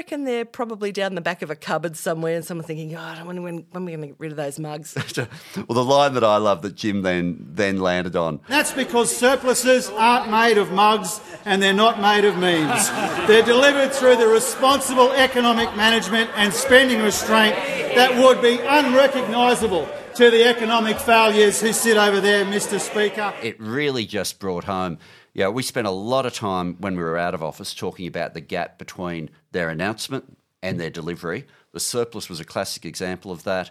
reckon 0.00 0.24
they're 0.24 0.46
probably 0.46 0.92
down 0.92 1.14
the 1.14 1.20
back 1.20 1.42
of 1.42 1.50
a 1.50 1.54
cupboard 1.54 1.94
somewhere, 1.94 2.34
and 2.34 2.42
someone's 2.42 2.66
thinking, 2.66 2.96
"Oh, 2.96 3.00
I 3.00 3.16
don't 3.16 3.26
when, 3.26 3.42
when, 3.42 3.66
when 3.70 3.82
are 3.82 3.84
we 3.84 3.92
going 3.92 4.00
to 4.00 4.06
get 4.06 4.16
rid 4.18 4.30
of 4.30 4.38
those 4.38 4.58
mugs?" 4.58 4.96
well, 5.16 5.28
the 5.68 5.84
line 5.84 6.14
that 6.14 6.24
I 6.24 6.38
love 6.38 6.62
that 6.62 6.74
Jim 6.74 7.02
then 7.02 7.36
then 7.52 7.80
landed 7.80 8.16
on. 8.16 8.40
That's 8.48 8.72
because 8.72 9.14
surpluses 9.14 9.90
aren't 9.90 10.30
made 10.30 10.56
of 10.56 10.72
mugs 10.72 11.20
and 11.44 11.62
they're 11.62 11.74
not 11.74 12.00
made 12.00 12.24
of 12.24 12.38
memes. 12.38 12.88
They're 13.28 13.44
delivered 13.44 13.92
through 13.92 14.16
the 14.16 14.26
responsible 14.26 15.12
economic 15.12 15.76
management 15.76 16.30
and 16.34 16.54
spending 16.54 17.02
restraint 17.02 17.56
that 17.94 18.16
would 18.16 18.40
be 18.40 18.58
unrecognisable 18.58 19.86
to 20.14 20.30
the 20.30 20.44
economic 20.44 20.98
failures 20.98 21.60
who 21.60 21.72
sit 21.72 21.98
over 21.98 22.20
there, 22.20 22.44
Mr 22.46 22.80
Speaker. 22.80 23.34
It 23.42 23.60
really 23.60 24.06
just 24.06 24.40
brought 24.40 24.64
home. 24.64 24.98
Yeah, 25.32 25.48
we 25.48 25.62
spent 25.62 25.86
a 25.86 25.92
lot 25.92 26.26
of 26.26 26.34
time 26.34 26.76
when 26.80 26.96
we 26.96 27.02
were 27.02 27.16
out 27.16 27.34
of 27.34 27.42
office 27.42 27.72
talking 27.72 28.06
about 28.06 28.34
the 28.34 28.40
gap 28.40 28.78
between 28.78 29.30
their 29.52 29.68
announcement 29.68 30.36
and 30.62 30.80
their 30.80 30.90
delivery. 30.90 31.46
The 31.72 31.80
surplus 31.80 32.28
was 32.28 32.40
a 32.40 32.44
classic 32.44 32.84
example 32.84 33.30
of 33.30 33.44
that, 33.44 33.70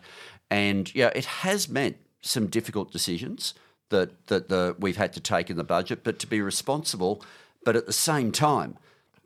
and 0.50 0.94
yeah, 0.96 1.12
it 1.14 1.26
has 1.26 1.68
meant 1.68 1.98
some 2.22 2.48
difficult 2.48 2.92
decisions 2.92 3.54
that 3.90 4.28
that 4.28 4.50
the, 4.50 4.76
we've 4.80 4.98
had 4.98 5.14
to 5.14 5.20
take 5.20 5.50
in 5.50 5.58
the 5.58 5.64
budget, 5.64 6.04
but 6.04 6.20
to 6.20 6.28
be 6.28 6.42
responsible, 6.42 7.24
but 7.66 7.76
at 7.76 7.86
the 7.86 7.94
same 7.94 8.32
time 8.32 8.78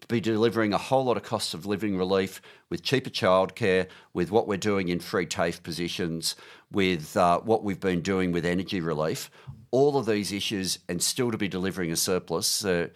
to 0.02 0.08
be 0.08 0.20
delivering 0.20 0.74
a 0.74 0.78
whole 0.78 1.06
lot 1.06 1.16
of 1.16 1.24
cost 1.24 1.54
of 1.54 1.66
living 1.66 1.98
relief 1.98 2.42
with 2.70 2.84
cheaper 2.84 3.10
childcare, 3.10 3.88
with 4.13 4.32
what 4.32 4.48
we're 4.48 4.58
doing 4.58 4.90
in 4.90 5.00
free 5.00 5.25
TAFE 5.25 5.63
positions, 5.63 6.36
with 6.72 7.16
uh, 7.16 7.40
what 7.40 7.63
we've 7.63 7.80
been 7.80 8.02
doing 8.02 8.34
with 8.34 8.46
energy 8.46 8.82
relief, 8.82 9.30
all 9.74 9.98
of 9.98 10.06
these 10.06 10.32
issues, 10.32 10.80
and 10.88 11.01
still 11.01 11.32
to 11.32 11.38
be 11.38 11.48
delivering 11.48 11.92
a 11.92 11.96
surplus. 11.96 12.63
Uh, 12.63 12.88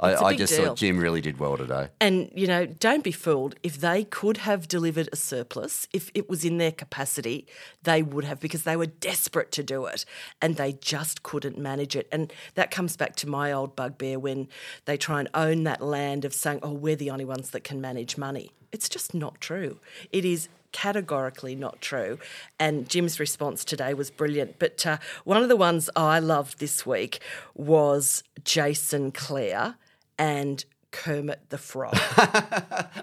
I, 0.00 0.12
It's 0.12 0.20
a 0.20 0.24
I 0.24 0.30
big 0.30 0.38
just 0.38 0.56
deal. 0.56 0.64
thought 0.64 0.76
Jim 0.76 0.98
really 0.98 1.20
did 1.20 1.38
well 1.38 1.56
today. 1.56 1.88
And, 2.00 2.28
you 2.34 2.48
know, 2.48 2.66
don't 2.66 3.04
be 3.04 3.12
fooled. 3.12 3.54
If 3.62 3.78
they 3.78 4.02
could 4.04 4.38
have 4.38 4.66
delivered 4.66 5.08
a 5.12 5.16
surplus, 5.16 5.86
if 5.92 6.10
it 6.14 6.28
was 6.28 6.44
in 6.44 6.58
their 6.58 6.72
capacity, 6.72 7.46
they 7.84 8.02
would 8.02 8.24
have 8.24 8.40
because 8.40 8.64
they 8.64 8.76
were 8.76 8.86
desperate 8.86 9.52
to 9.52 9.62
do 9.62 9.86
it 9.86 10.04
and 10.42 10.56
they 10.56 10.72
just 10.72 11.22
couldn't 11.22 11.58
manage 11.58 11.94
it. 11.94 12.08
And 12.10 12.32
that 12.54 12.72
comes 12.72 12.96
back 12.96 13.14
to 13.16 13.28
my 13.28 13.52
old 13.52 13.76
bugbear 13.76 14.18
when 14.18 14.48
they 14.86 14.96
try 14.96 15.20
and 15.20 15.28
own 15.32 15.62
that 15.64 15.80
land 15.80 16.24
of 16.24 16.34
saying, 16.34 16.58
oh, 16.64 16.72
we're 16.72 16.96
the 16.96 17.10
only 17.10 17.24
ones 17.24 17.50
that 17.50 17.62
can 17.62 17.80
manage 17.80 18.18
money. 18.18 18.50
It's 18.72 18.88
just 18.88 19.14
not 19.14 19.40
true. 19.40 19.78
It 20.10 20.24
is 20.24 20.48
categorically 20.74 21.54
not 21.54 21.80
true. 21.80 22.18
And 22.58 22.86
Jim's 22.90 23.18
response 23.18 23.64
today 23.64 23.94
was 23.94 24.10
brilliant. 24.10 24.58
But 24.58 24.84
uh, 24.84 24.98
one 25.24 25.40
of 25.42 25.48
the 25.48 25.56
ones 25.56 25.88
I 25.96 26.18
loved 26.18 26.58
this 26.58 26.84
week 26.84 27.20
was 27.54 28.22
Jason 28.42 29.12
Clare 29.12 29.76
and 30.18 30.64
Kermit 30.94 31.50
the 31.50 31.58
Frog. 31.58 31.92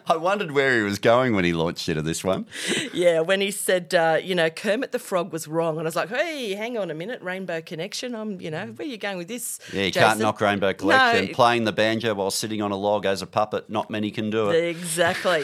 I 0.07 0.15
wondered 0.17 0.51
where 0.51 0.77
he 0.77 0.81
was 0.83 0.97
going 0.97 1.35
when 1.35 1.43
he 1.43 1.51
launched 1.51 1.89
into 1.89 2.01
this 2.01 2.23
one. 2.23 2.45
yeah, 2.93 3.19
when 3.19 3.41
he 3.41 3.51
said, 3.51 3.93
uh, 3.93 4.17
you 4.23 4.33
know, 4.33 4.49
Kermit 4.49 4.93
the 4.93 4.97
Frog 4.97 5.33
was 5.33 5.45
wrong. 5.45 5.77
And 5.77 5.81
I 5.81 5.89
was 5.89 5.97
like, 5.97 6.07
hey, 6.07 6.53
hang 6.53 6.77
on 6.77 6.89
a 6.89 6.93
minute, 6.93 7.21
Rainbow 7.21 7.59
Connection. 7.61 8.15
I'm, 8.15 8.39
you 8.39 8.49
know, 8.49 8.67
where 8.67 8.87
are 8.87 8.89
you 8.89 8.97
going 8.97 9.17
with 9.17 9.27
this? 9.27 9.59
Yeah, 9.73 9.83
you 9.83 9.91
Jason? 9.91 10.07
can't 10.07 10.19
knock 10.19 10.39
Rainbow 10.39 10.71
Connection. 10.73 11.25
No. 11.27 11.33
Playing 11.33 11.65
the 11.65 11.73
banjo 11.73 12.13
while 12.13 12.31
sitting 12.31 12.61
on 12.61 12.71
a 12.71 12.77
log 12.77 13.05
as 13.05 13.21
a 13.21 13.27
puppet, 13.27 13.69
not 13.69 13.89
many 13.89 14.09
can 14.09 14.29
do 14.29 14.49
it. 14.49 14.69
Exactly. 14.69 15.43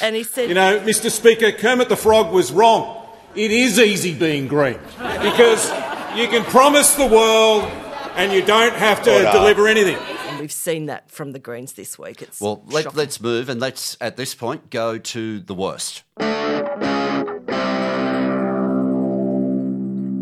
And 0.00 0.14
he 0.14 0.22
said, 0.22 0.48
You 0.48 0.54
know, 0.54 0.78
Mr. 0.80 1.10
Speaker, 1.10 1.50
Kermit 1.50 1.88
the 1.88 1.96
Frog 1.96 2.32
was 2.32 2.52
wrong. 2.52 3.06
It 3.34 3.50
is 3.50 3.78
easy 3.78 4.14
being 4.14 4.46
green 4.46 4.78
because 5.20 5.68
you 6.16 6.28
can 6.28 6.44
promise 6.44 6.94
the 6.94 7.06
world 7.06 7.64
and 8.14 8.32
you 8.32 8.44
don't 8.44 8.74
have 8.74 9.02
to 9.02 9.12
Order. 9.12 9.32
deliver 9.32 9.66
anything. 9.66 9.98
And 10.38 10.44
we've 10.44 10.52
seen 10.52 10.86
that 10.86 11.10
from 11.10 11.32
the 11.32 11.40
Greens 11.40 11.72
this 11.72 11.98
week. 11.98 12.22
It's 12.22 12.40
Well, 12.40 12.62
let, 12.66 12.94
let's 12.94 13.20
move 13.20 13.48
and 13.48 13.60
let's, 13.60 13.96
at 14.00 14.16
this 14.16 14.36
point, 14.36 14.70
go 14.70 14.96
to 14.96 15.40
the 15.40 15.54
worst. 15.54 16.04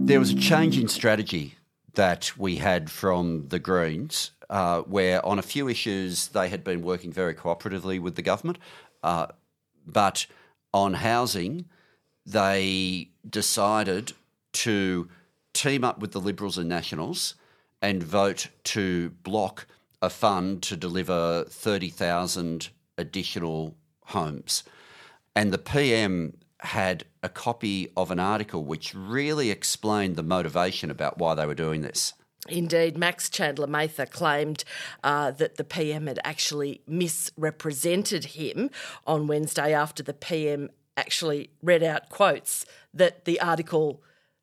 There 0.07 0.19
was 0.19 0.31
a 0.31 0.37
change 0.37 0.79
in 0.79 0.89
strategy 0.89 1.57
that 1.95 2.33
we 2.39 2.57
had 2.57 2.91
from 2.91 3.49
the 3.49 3.59
Greens, 3.59 4.31
uh, 4.49 4.81
where 4.83 5.25
on 5.25 5.39
a 5.39 5.43
few 5.43 5.69
issues 5.69 6.29
they 6.29 6.49
had 6.49 6.65
been 6.65 6.81
working 6.81 7.13
very 7.13 7.35
cooperatively 7.35 8.01
with 8.01 8.15
the 8.15 8.23
government, 8.23 8.59
uh, 9.03 9.27
but 9.87 10.27
on 10.73 10.95
housing, 10.95 11.67
they 12.25 13.11
decided 13.29 14.13
to 14.53 15.09
team 15.53 15.85
up 15.85 15.99
with 15.99 16.13
the 16.13 16.21
Liberals 16.21 16.57
and 16.57 16.69
Nationals 16.71 17.35
and 17.83 18.03
vote 18.03 18.49
to 18.65 19.11
block 19.23 19.67
a 20.07 20.11
fund 20.11 20.63
to 20.63 20.77
deliver 20.77 21.45
30,000 21.49 22.71
additional 22.97 23.77
homes. 24.07 24.65
And 25.35 25.53
the 25.53 25.59
PM 25.59 26.39
had 26.61 27.05
a 27.23 27.29
copy 27.29 27.93
of 27.97 28.11
an 28.11 28.19
article 28.19 28.65
which 28.65 28.95
really 28.95 29.51
explained 29.51 30.17
the 30.17 30.23
motivation 30.23 30.91
about 30.91 31.19
why 31.19 31.35
they 31.35 31.45
were 31.45 31.55
doing 31.55 31.83
this. 31.83 32.15
Indeed, 32.49 32.97
Max 32.97 33.29
Chandler 33.29 33.67
Mather 33.67 34.07
claimed 34.07 34.65
uh, 35.03 35.33
that 35.33 35.57
the 35.57 35.65
PM 35.65 36.07
had 36.07 36.21
actually 36.25 36.81
misrepresented 36.87 38.25
him 38.27 38.71
on 39.07 39.27
Wednesday 39.27 39.75
after 39.75 40.03
the 40.03 40.15
PM 40.15 40.71
actually 40.97 41.51
read 41.63 41.83
out 41.83 42.09
quotes 42.09 42.65
that 42.95 43.25
the 43.25 43.41
article 43.41 44.03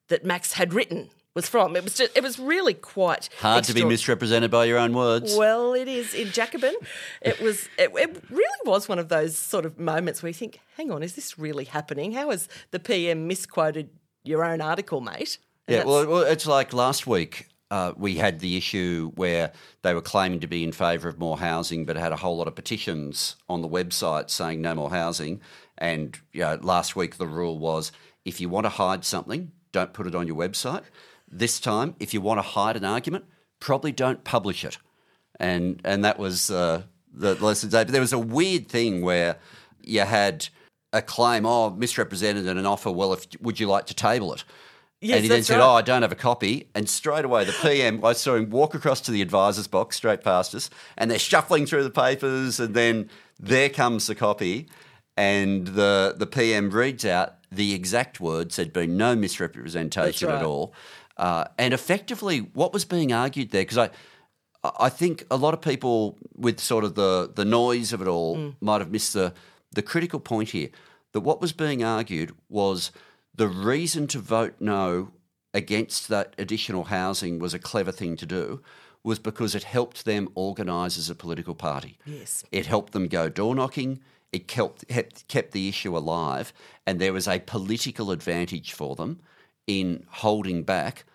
that 0.09 0.25
Max 0.25 0.53
had 0.53 0.73
written 0.73 1.09
was 1.35 1.47
from. 1.47 1.75
It 1.75 1.83
was 1.83 1.95
just, 1.95 2.15
it 2.15 2.23
was 2.23 2.39
really 2.39 2.73
quite 2.73 3.29
Hard 3.39 3.63
to 3.65 3.73
be 3.73 3.83
misrepresented 3.83 4.51
by 4.51 4.65
your 4.65 4.77
own 4.77 4.93
words. 4.93 5.35
Well, 5.35 5.73
it 5.73 5.87
is 5.87 6.13
in 6.13 6.31
Jacobin. 6.31 6.75
It 7.21 7.41
was. 7.41 7.67
It, 7.77 7.91
it 7.95 8.23
really 8.29 8.61
was 8.65 8.87
one 8.87 8.99
of 8.99 9.09
those 9.09 9.37
sort 9.37 9.65
of 9.65 9.79
moments 9.79 10.21
where 10.21 10.29
you 10.29 10.33
think, 10.33 10.59
"Hang 10.77 10.91
on, 10.91 11.03
is 11.03 11.15
this 11.15 11.39
really 11.39 11.65
happening? 11.65 12.11
How 12.11 12.29
has 12.29 12.47
the 12.71 12.79
PM 12.79 13.27
misquoted 13.27 13.89
your 14.23 14.43
own 14.43 14.61
article, 14.61 15.01
mate?" 15.01 15.39
And 15.67 15.77
Yeah, 15.77 15.83
well, 15.85 16.05
well, 16.07 16.21
it's 16.21 16.45
like 16.45 16.73
last 16.73 17.07
week 17.07 17.47
uh, 17.71 17.93
we 17.97 18.15
had 18.15 18.39
the 18.39 18.55
issue 18.55 19.11
where 19.15 19.51
they 19.81 19.95
were 19.95 20.01
claiming 20.01 20.39
to 20.41 20.47
be 20.47 20.63
in 20.63 20.71
favour 20.71 21.09
of 21.09 21.17
more 21.17 21.39
housing, 21.39 21.85
but 21.85 21.95
had 21.95 22.11
a 22.11 22.17
whole 22.17 22.37
lot 22.37 22.47
of 22.47 22.53
petitions 22.53 23.35
on 23.49 23.61
the 23.61 23.67
website 23.67 24.29
saying 24.29 24.61
no 24.61 24.75
more 24.75 24.91
housing. 24.91 25.41
And 25.79 26.15
you 26.33 26.41
know, 26.41 26.59
last 26.61 26.95
week 26.95 27.17
the 27.17 27.25
rule 27.25 27.57
was 27.57 27.91
if 28.25 28.39
you 28.39 28.47
want 28.47 28.65
to 28.65 28.69
hide 28.69 29.03
something, 29.03 29.51
don't 29.71 29.91
put 29.91 30.05
it 30.05 30.13
on 30.13 30.27
your 30.27 30.35
website. 30.35 30.83
This 31.35 31.59
time, 31.59 31.95
if 31.99 32.13
you 32.13 32.21
want 32.21 32.37
to 32.37 32.43
hide 32.43 32.75
an 32.75 32.85
argument, 32.85 33.25
probably 33.59 33.91
don't 33.91 34.23
publish 34.23 34.63
it. 34.63 34.77
And 35.39 35.81
and 35.83 36.05
that 36.05 36.19
was 36.19 36.51
uh, 36.51 36.83
the 37.11 37.35
lesson. 37.35 37.69
today. 37.69 37.83
But 37.83 37.91
there 37.91 38.01
was 38.01 38.13
a 38.13 38.19
weird 38.19 38.67
thing 38.67 39.01
where 39.01 39.37
you 39.81 40.01
had 40.01 40.47
a 40.91 41.01
claim, 41.01 41.45
oh, 41.45 41.71
misrepresented, 41.71 42.47
and 42.47 42.59
an 42.59 42.65
offer. 42.65 42.91
Well, 42.91 43.13
if 43.13 43.25
would 43.41 43.59
you 43.59 43.67
like 43.67 43.87
to 43.87 43.93
table 43.93 44.33
it? 44.33 44.43
Yes, 45.01 45.17
and 45.17 45.23
he 45.23 45.29
then 45.29 45.43
said, 45.43 45.59
right. 45.59 45.65
"Oh, 45.65 45.73
I 45.73 45.81
don't 45.81 46.01
have 46.01 46.11
a 46.11 46.15
copy." 46.15 46.69
And 46.75 46.87
straight 46.87 47.25
away, 47.25 47.43
the 47.43 47.55
PM, 47.61 48.05
I 48.05 48.13
saw 48.13 48.35
him 48.35 48.49
walk 48.49 48.73
across 48.73 49.01
to 49.01 49.11
the 49.11 49.21
advisors 49.21 49.67
box, 49.67 49.97
straight 49.97 50.23
past 50.23 50.55
us, 50.55 50.69
and 50.97 51.11
they're 51.11 51.19
shuffling 51.19 51.65
through 51.65 51.83
the 51.83 51.89
papers. 51.89 52.59
And 52.59 52.73
then 52.73 53.09
there 53.39 53.69
comes 53.69 54.07
the 54.07 54.15
copy, 54.15 54.69
and 55.17 55.67
the 55.67 56.15
the 56.17 56.27
PM 56.27 56.69
reads 56.69 57.05
out 57.05 57.35
the 57.51 57.73
exact 57.73 58.21
words. 58.21 58.55
There'd 58.55 58.71
been 58.71 58.95
no 58.95 59.15
misrepresentation 59.15 60.29
That's 60.29 60.41
at 60.41 60.45
all, 60.45 60.73
uh, 61.17 61.45
and 61.57 61.73
effectively, 61.73 62.39
what 62.39 62.73
was 62.73 62.85
being 62.85 63.11
argued 63.13 63.51
there? 63.51 63.61
Because 63.63 63.77
I. 63.77 63.89
I 64.79 64.87
think 64.87 65.25
a 65.29 65.35
lot 65.35 65.53
of 65.53 65.59
people, 65.59 66.17
with 66.37 66.57
sort 66.57 66.85
of 66.85 66.95
the, 66.95 67.29
the 67.35 67.43
noise 67.43 67.91
of 67.91 68.01
it 68.01 68.07
all, 68.07 68.37
Mm. 68.37 68.55
might 68.61 68.79
have 68.79 68.91
missed 68.91 69.11
the, 69.11 69.33
the 69.71 69.81
critical 69.81 70.21
point 70.21 70.51
here. 70.51 70.69
That 71.11 71.19
what 71.19 71.41
was 71.41 71.51
being 71.51 71.83
argued 71.83 72.33
was 72.47 72.91
the 73.35 73.49
reason 73.49 74.07
to 74.07 74.19
vote 74.19 74.53
no 74.61 75.11
against 75.53 76.07
that 76.07 76.33
additional 76.37 76.85
housing 76.85 77.39
was 77.39 77.53
a 77.53 77.59
clever 77.59 77.91
thing 77.91 78.15
to 78.15 78.25
do, 78.25 78.61
was 79.03 79.19
because 79.19 79.53
it 79.53 79.63
helped 79.65 80.05
them 80.05 80.29
organise 80.33 80.97
as 80.97 81.09
a 81.09 81.15
political 81.15 81.55
party. 81.55 81.97
Yes. 82.05 82.45
It 82.49 82.65
helped 82.67 82.93
them 82.93 83.09
go 83.09 83.27
door 83.27 83.53
knocking. 83.55 83.99
It 84.31 84.47
kept, 84.47 84.87
kept 84.87 85.27
kept 85.27 85.51
the 85.51 85.67
issue 85.67 85.97
alive, 85.97 86.53
and 86.87 87.01
there 87.01 87.11
was 87.11 87.27
a 87.27 87.39
political 87.39 88.11
advantage 88.11 88.71
for 88.71 88.95
them 88.95 89.19
in 89.67 90.05
holding 90.09 90.63
back 90.63 91.05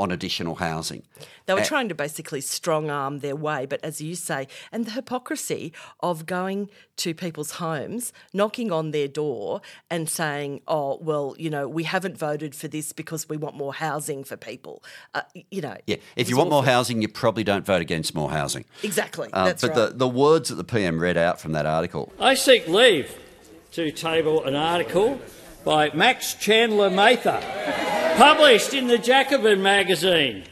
on 0.00 0.12
additional 0.12 0.54
housing. 0.54 1.02
They 1.46 1.54
were 1.54 1.58
Uh, 1.60 1.64
trying 1.64 1.88
to 1.88 1.94
basically 1.94 2.40
strong 2.40 2.88
arm 2.88 3.18
their 3.18 3.34
way, 3.34 3.66
but 3.66 3.80
as 3.84 4.00
you 4.00 4.14
say, 4.14 4.46
and 4.70 4.84
the 4.84 4.92
hypocrisy 4.92 5.72
of 5.98 6.24
going 6.24 6.70
to 6.98 7.14
people's 7.14 7.52
homes, 7.54 8.12
knocking 8.32 8.70
on 8.70 8.92
their 8.92 9.08
door, 9.08 9.60
and 9.90 10.08
saying, 10.08 10.60
"Oh, 10.68 10.98
well, 11.02 11.34
you 11.36 11.50
know, 11.50 11.66
we 11.66 11.82
haven't 11.82 12.16
voted 12.16 12.54
for 12.54 12.68
this 12.68 12.92
because 12.92 13.28
we 13.28 13.36
want 13.36 13.56
more 13.56 13.74
housing 13.74 14.22
for 14.22 14.36
people." 14.36 14.84
Uh, 15.14 15.22
you 15.50 15.60
know, 15.60 15.76
Yeah, 15.88 15.96
if 16.14 16.28
you 16.28 16.36
was 16.36 16.42
want 16.44 16.50
more 16.52 16.64
housing, 16.64 17.02
you 17.02 17.08
probably 17.08 17.42
don't 17.42 17.66
vote 17.66 17.82
against 17.82 18.14
more 18.14 18.30
housing. 18.30 18.66
exactly. 18.84 19.30
Uh, 19.32 19.46
that's 19.46 19.62
but 19.62 19.70
right. 19.76 19.90
the, 19.90 19.96
the 19.96 20.08
words 20.08 20.48
that 20.50 20.54
the 20.54 20.64
PM 20.64 21.00
read 21.00 21.16
out 21.16 21.40
from 21.40 21.50
that 21.54 21.66
article, 21.66 22.12
I 22.20 22.34
seek 22.34 22.68
leave 22.68 23.18
to 23.72 23.90
table 23.90 24.44
an 24.44 24.54
article 24.54 25.20
by 25.64 25.90
Max 25.92 26.34
Chandler 26.34 26.88
Mather, 26.88 27.42
published 28.18 28.74
in 28.74 28.88
the 28.88 28.98
Jacobin 28.98 29.62
magazine, 29.62 30.42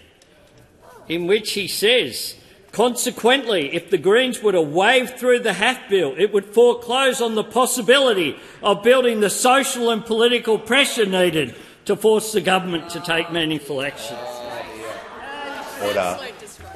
in 1.08 1.26
which 1.26 1.52
he 1.52 1.66
says, 1.66 2.36
Consequently, 2.70 3.74
if 3.74 3.90
the 3.90 3.98
Greens 3.98 4.40
were 4.42 4.52
to 4.52 4.60
wave 4.60 5.18
through 5.18 5.40
the 5.40 5.54
HAF 5.54 5.88
bill, 5.88 6.14
it 6.16 6.32
would 6.32 6.44
foreclose 6.44 7.20
on 7.20 7.34
the 7.34 7.42
possibility 7.42 8.36
of 8.62 8.82
building 8.82 9.20
the 9.20 9.30
social 9.30 9.90
and 9.90 10.04
political 10.04 10.58
pressure 10.58 11.06
needed 11.06 11.56
to 11.86 11.96
force 11.96 12.32
the 12.32 12.40
government 12.40 12.90
to 12.90 13.00
take 13.00 13.32
meaningful 13.32 13.82
action. 13.82 14.16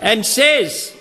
And 0.00 0.24
says, 0.24 0.96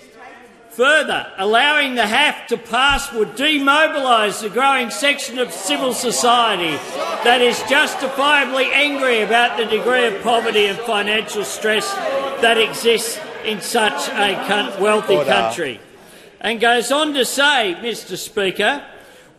Further, 0.70 1.32
allowing 1.36 1.96
the 1.96 2.06
HAF 2.06 2.46
to 2.48 2.56
pass 2.56 3.12
would 3.12 3.30
demobilise 3.30 4.40
the 4.40 4.48
growing 4.48 4.90
section 4.90 5.38
of 5.38 5.52
civil 5.52 5.92
society 5.92 6.76
that 7.24 7.40
is 7.42 7.60
justifiably 7.68 8.66
angry 8.72 9.20
about 9.20 9.58
the 9.58 9.64
degree 9.66 10.06
of 10.06 10.22
poverty 10.22 10.66
and 10.66 10.78
financial 10.78 11.44
stress 11.44 11.92
that 12.40 12.56
exists 12.56 13.18
in 13.44 13.60
such 13.60 14.08
a 14.10 14.34
coun- 14.46 14.80
wealthy 14.80 15.16
country. 15.24 15.80
And 16.40 16.60
goes 16.60 16.92
on 16.92 17.14
to 17.14 17.24
say, 17.24 17.76
Mr 17.80 18.16
Speaker, 18.16 18.84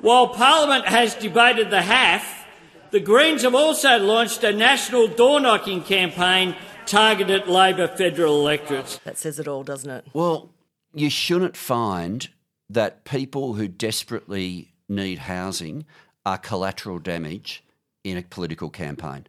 while 0.01 0.27
Parliament 0.27 0.85
has 0.87 1.15
debated 1.15 1.69
the 1.69 1.81
HAF, 1.81 2.45
the 2.91 2.99
Greens 2.99 3.43
have 3.43 3.55
also 3.55 3.97
launched 3.97 4.43
a 4.43 4.51
national 4.51 5.07
door 5.07 5.39
knocking 5.39 5.81
campaign 5.81 6.55
targeted 6.85 7.43
at 7.43 7.47
Labor 7.49 7.87
federal 7.87 8.41
electorates. 8.41 8.97
that 9.05 9.17
says 9.17 9.39
it 9.39 9.47
all, 9.47 9.63
doesn't 9.63 9.89
it? 9.89 10.05
well, 10.13 10.49
you 10.93 11.09
shouldn't 11.09 11.57
find 11.57 12.29
that 12.69 13.03
people 13.03 13.53
who 13.53 13.67
desperately 13.67 14.73
need 14.87 15.19
housing 15.19 15.85
are 16.25 16.37
collateral 16.37 16.99
damage 16.99 17.63
in 18.03 18.17
a 18.17 18.21
political 18.21 18.69
campaign. 18.69 19.27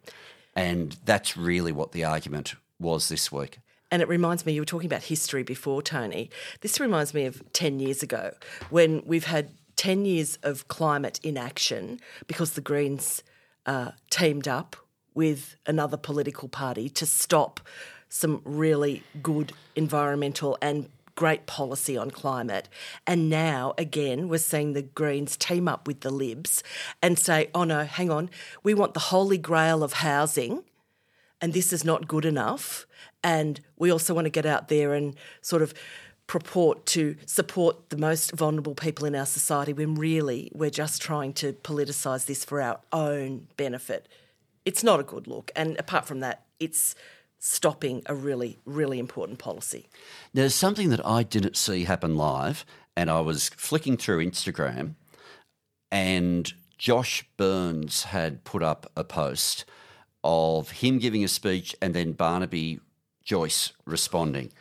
And 0.55 0.97
that's 1.05 1.35
really 1.35 1.71
what 1.71 1.91
the 1.91 2.03
argument 2.03 2.55
was 2.79 3.09
this 3.09 3.31
week. 3.31 3.59
And 3.91 4.01
it 4.01 4.07
reminds 4.07 4.45
me, 4.45 4.53
you 4.53 4.61
were 4.61 4.65
talking 4.65 4.87
about 4.87 5.03
history 5.03 5.43
before, 5.43 5.81
Tony. 5.81 6.29
This 6.61 6.79
reminds 6.79 7.13
me 7.13 7.25
of 7.25 7.43
10 7.53 7.79
years 7.79 8.01
ago 8.01 8.33
when 8.69 9.03
we've 9.05 9.25
had 9.25 9.51
10 9.75 10.05
years 10.05 10.37
of 10.43 10.67
climate 10.67 11.19
inaction 11.23 11.99
because 12.27 12.53
the 12.53 12.61
Greens 12.61 13.23
uh, 13.65 13.91
teamed 14.09 14.47
up 14.47 14.75
with 15.13 15.55
another 15.67 15.97
political 15.97 16.47
party 16.47 16.89
to 16.89 17.05
stop 17.05 17.59
some 18.09 18.41
really 18.45 19.03
good 19.21 19.53
environmental 19.75 20.57
and 20.61 20.89
great 21.15 21.45
policy 21.45 21.95
on 21.97 22.11
climate. 22.11 22.69
And 23.05 23.29
now, 23.29 23.73
again, 23.77 24.27
we're 24.27 24.37
seeing 24.37 24.73
the 24.73 24.81
Greens 24.81 25.37
team 25.37 25.67
up 25.67 25.87
with 25.87 26.01
the 26.01 26.09
Libs 26.09 26.63
and 27.01 27.17
say, 27.17 27.49
oh 27.53 27.63
no, 27.63 27.83
hang 27.83 28.09
on, 28.09 28.29
we 28.63 28.73
want 28.73 28.93
the 28.93 28.99
holy 28.99 29.37
grail 29.37 29.83
of 29.83 29.93
housing, 29.93 30.63
and 31.41 31.53
this 31.53 31.73
is 31.73 31.83
not 31.83 32.07
good 32.07 32.25
enough. 32.25 32.85
And 33.23 33.59
we 33.77 33.91
also 33.91 34.13
want 34.13 34.25
to 34.25 34.31
get 34.31 34.45
out 34.45 34.67
there 34.67 34.93
and 34.93 35.15
sort 35.41 35.61
of 35.61 35.73
purport 36.25 36.85
to 36.85 37.15
support 37.25 37.89
the 37.89 37.97
most 37.97 38.31
vulnerable 38.31 38.75
people 38.75 39.05
in 39.05 39.15
our 39.15 39.25
society 39.25 39.73
when 39.73 39.95
really 39.95 40.49
we're 40.53 40.69
just 40.69 41.01
trying 41.01 41.33
to 41.33 41.53
politicise 41.53 42.25
this 42.25 42.45
for 42.45 42.61
our 42.61 42.79
own 42.91 43.47
benefit. 43.57 44.07
It's 44.65 44.83
not 44.83 44.99
a 44.99 45.03
good 45.03 45.27
look. 45.27 45.51
And 45.55 45.77
apart 45.77 46.05
from 46.05 46.21
that, 46.21 46.45
it's 46.59 46.95
stopping 47.45 48.01
a 48.05 48.15
really, 48.15 48.57
really 48.65 48.97
important 48.97 49.37
policy. 49.37 49.89
There's 50.33 50.55
something 50.55 50.89
that 50.91 51.05
I 51.05 51.23
didn't 51.23 51.57
see 51.57 51.83
happen 51.83 52.15
live, 52.15 52.65
and 52.95 53.11
I 53.11 53.19
was 53.19 53.49
flicking 53.49 53.97
through 53.97 54.25
Instagram, 54.25 54.95
and 55.91 56.53
Josh 56.77 57.25
Burns 57.35 58.03
had 58.03 58.45
put 58.45 58.63
up 58.63 58.89
a 58.95 59.03
post 59.03 59.65
of 60.23 60.71
him 60.71 60.99
giving 60.99 61.21
a 61.25 61.27
speech 61.27 61.75
and 61.81 61.93
then 61.93 62.13
Barnaby 62.13 62.79
Joyce 63.25 63.73
responding. 63.85 64.53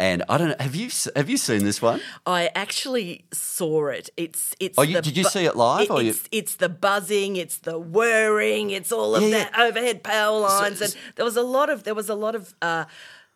And 0.00 0.22
I 0.28 0.38
don't 0.38 0.50
know. 0.50 0.54
Have 0.60 0.76
you 0.76 0.90
have 1.16 1.28
you 1.28 1.36
seen 1.36 1.64
this 1.64 1.82
one? 1.82 2.00
I 2.24 2.50
actually 2.54 3.24
saw 3.32 3.88
it. 3.88 4.10
It's 4.16 4.54
it's. 4.60 4.78
Oh, 4.78 4.82
you, 4.82 5.00
did 5.00 5.16
you 5.16 5.24
bu- 5.24 5.28
see 5.28 5.44
it 5.44 5.56
live? 5.56 5.82
It, 5.82 5.90
or 5.90 6.02
you, 6.02 6.10
it's, 6.10 6.28
it's 6.30 6.54
the 6.56 6.68
buzzing, 6.68 7.34
it's 7.34 7.58
the 7.58 7.78
whirring, 7.80 8.70
it's 8.70 8.92
all 8.92 9.16
of 9.16 9.22
Yeah, 9.24 9.30
that 9.30 9.50
yeah. 9.56 9.64
overhead 9.64 10.04
power 10.04 10.38
lines, 10.38 10.78
So- 10.78 10.84
and 10.84 10.96
there 11.16 11.24
was 11.24 11.36
a 11.36 11.42
lot 11.42 11.68
of 11.68 11.82
there 11.82 11.96
was 11.96 12.08
a 12.08 12.14
lot 12.14 12.36
of 12.36 12.54
uh, 12.62 12.84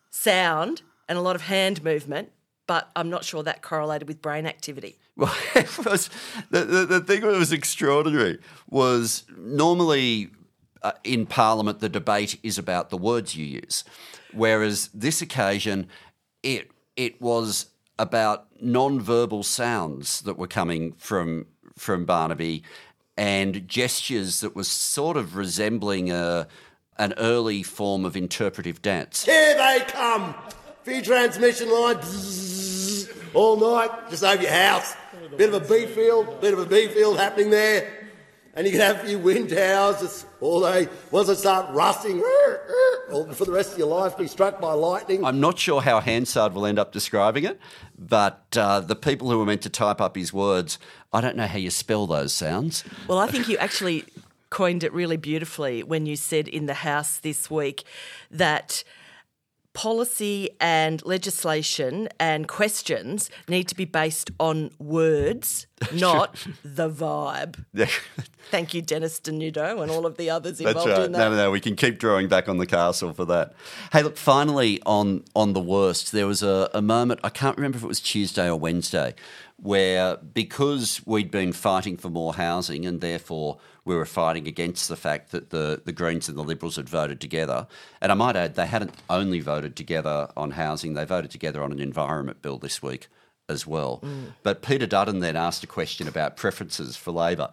sound 0.09 0.83
and 1.09 1.17
a 1.17 1.21
lot 1.21 1.35
of 1.35 1.41
hand 1.43 1.83
movement, 1.83 2.31
but 2.65 2.89
I'm 2.95 3.09
not 3.09 3.25
sure 3.25 3.43
that 3.43 3.61
correlated 3.61 4.07
with 4.07 4.21
brain 4.21 4.45
activity. 4.45 4.99
Well, 5.15 5.35
it 5.53 5.77
was, 5.85 6.09
the, 6.49 6.61
the, 6.65 6.85
the 6.87 6.99
thing 7.01 7.21
that 7.21 7.27
was 7.37 7.51
extraordinary 7.51 8.39
was 8.67 9.25
normally 9.37 10.31
uh, 10.81 10.93
in 11.03 11.27
Parliament 11.27 11.81
the 11.81 11.89
debate 11.89 12.39
is 12.41 12.57
about 12.57 12.89
the 12.89 12.97
words 12.97 13.35
you 13.35 13.45
use, 13.45 13.83
whereas 14.31 14.89
this 14.91 15.21
occasion 15.21 15.87
it 16.43 16.69
it 16.95 17.21
was 17.21 17.67
about 17.97 18.47
non-verbal 18.61 19.43
sounds 19.43 20.21
that 20.21 20.37
were 20.37 20.47
coming 20.47 20.93
from 20.93 21.47
from 21.77 22.05
Barnaby 22.05 22.63
and 23.17 23.67
gestures 23.67 24.41
that 24.41 24.55
was 24.55 24.67
sort 24.67 25.17
of 25.17 25.35
resembling 25.35 26.11
a 26.11 26.47
an 26.97 27.13
early 27.17 27.63
form 27.63 28.05
of 28.05 28.15
interpretive 28.15 28.81
dance. 28.81 29.25
Here 29.25 29.55
they 29.55 29.83
come. 29.87 30.35
Few 30.83 31.01
transmission 31.01 31.71
line 31.71 31.95
bzzz, 31.95 33.33
all 33.33 33.57
night, 33.57 34.09
just 34.09 34.23
over 34.23 34.41
your 34.41 34.51
house. 34.51 34.95
Bit 35.37 35.53
of 35.53 35.63
a 35.63 35.67
beef 35.67 35.91
field, 35.91 36.41
bit 36.41 36.53
of 36.53 36.59
a 36.59 36.65
beef 36.65 36.93
field 36.93 37.17
happening 37.17 37.49
there. 37.49 38.02
And 38.55 38.67
you 38.67 38.71
can 38.71 38.81
have 38.81 39.03
a 39.03 39.07
few 39.07 39.17
wind 39.17 39.49
towers, 39.49 39.99
just 39.99 40.27
all 40.39 40.59
they, 40.59 40.87
once 41.09 41.27
they 41.27 41.33
start 41.33 41.73
rusting, 41.73 42.19
or 43.11 43.27
for 43.33 43.45
the 43.45 43.51
rest 43.51 43.73
of 43.73 43.79
your 43.79 43.87
life 43.87 44.15
be 44.15 44.27
struck 44.27 44.61
by 44.61 44.73
lightning. 44.73 45.25
I'm 45.25 45.39
not 45.39 45.57
sure 45.57 45.81
how 45.81 45.99
Hansard 45.99 46.53
will 46.53 46.67
end 46.67 46.77
up 46.77 46.91
describing 46.91 47.45
it, 47.45 47.59
but 47.97 48.45
uh, 48.55 48.79
the 48.79 48.95
people 48.95 49.31
who 49.31 49.39
were 49.39 49.45
meant 49.45 49.63
to 49.63 49.69
type 49.69 49.99
up 49.99 50.15
his 50.15 50.31
words, 50.31 50.77
I 51.11 51.19
don't 51.19 51.35
know 51.35 51.47
how 51.47 51.57
you 51.57 51.71
spell 51.71 52.05
those 52.05 52.31
sounds. 52.31 52.83
Well, 53.07 53.17
I 53.17 53.25
think 53.25 53.47
you 53.47 53.57
actually 53.57 54.05
coined 54.51 54.83
it 54.83 54.93
really 54.93 55.17
beautifully 55.17 55.81
when 55.81 56.05
you 56.05 56.15
said 56.15 56.47
in 56.47 56.67
the 56.67 56.75
House 56.75 57.17
this 57.17 57.49
week 57.49 57.83
that 58.29 58.83
policy 59.73 60.51
and 60.61 61.03
legislation 61.05 62.07
and 62.19 62.47
questions 62.47 63.31
need 63.47 63.67
to 63.67 63.75
be 63.75 63.85
based 63.85 64.29
on 64.39 64.69
words, 64.77 65.65
not 65.93 66.45
the 66.63 66.89
vibe. 66.89 67.65
Thank 68.51 68.73
you, 68.73 68.81
Dennis 68.81 69.19
Denuto, 69.19 69.81
and 69.81 69.91
all 69.91 70.05
of 70.05 70.17
the 70.17 70.29
others 70.29 70.59
That's 70.59 70.69
involved 70.69 70.91
right. 70.91 71.05
in 71.05 71.11
that. 71.13 71.17
No, 71.17 71.29
no, 71.31 71.35
no. 71.35 71.51
We 71.51 71.59
can 71.59 71.75
keep 71.75 71.99
drawing 71.99 72.27
back 72.27 72.47
on 72.47 72.57
the 72.57 72.65
castle 72.65 73.13
for 73.13 73.25
that. 73.25 73.53
Hey, 73.91 74.03
look. 74.03 74.17
Finally, 74.17 74.81
on 74.85 75.23
on 75.35 75.53
the 75.53 75.59
worst, 75.59 76.11
there 76.11 76.27
was 76.27 76.43
a, 76.43 76.69
a 76.73 76.81
moment. 76.81 77.19
I 77.23 77.29
can't 77.29 77.57
remember 77.57 77.77
if 77.77 77.83
it 77.83 77.87
was 77.87 77.99
Tuesday 77.99 78.47
or 78.47 78.55
Wednesday, 78.55 79.15
where 79.57 80.17
because 80.17 81.01
we'd 81.05 81.31
been 81.31 81.53
fighting 81.53 81.97
for 81.97 82.09
more 82.09 82.33
housing, 82.33 82.85
and 82.85 83.01
therefore 83.01 83.57
we 83.85 83.95
were 83.95 84.05
fighting 84.05 84.47
against 84.47 84.87
the 84.87 84.95
fact 84.95 85.31
that 85.31 85.49
the 85.49 85.81
the 85.83 85.91
Greens 85.91 86.29
and 86.29 86.37
the 86.37 86.43
Liberals 86.43 86.75
had 86.75 86.89
voted 86.89 87.19
together. 87.19 87.67
And 88.01 88.11
I 88.11 88.15
might 88.15 88.35
add, 88.35 88.55
they 88.55 88.67
hadn't 88.67 88.93
only 89.09 89.39
voted 89.39 89.75
together 89.75 90.29
on 90.37 90.51
housing; 90.51 90.93
they 90.93 91.05
voted 91.05 91.31
together 91.31 91.63
on 91.63 91.71
an 91.71 91.79
environment 91.79 92.41
bill 92.41 92.57
this 92.57 92.81
week 92.81 93.07
as 93.49 93.67
well. 93.67 93.99
Mm. 94.03 94.33
But 94.41 94.61
Peter 94.61 94.85
Dutton 94.85 95.19
then 95.19 95.35
asked 95.35 95.63
a 95.63 95.67
question 95.67 96.07
about 96.07 96.37
preferences 96.37 96.95
for 96.95 97.11
Labor 97.11 97.49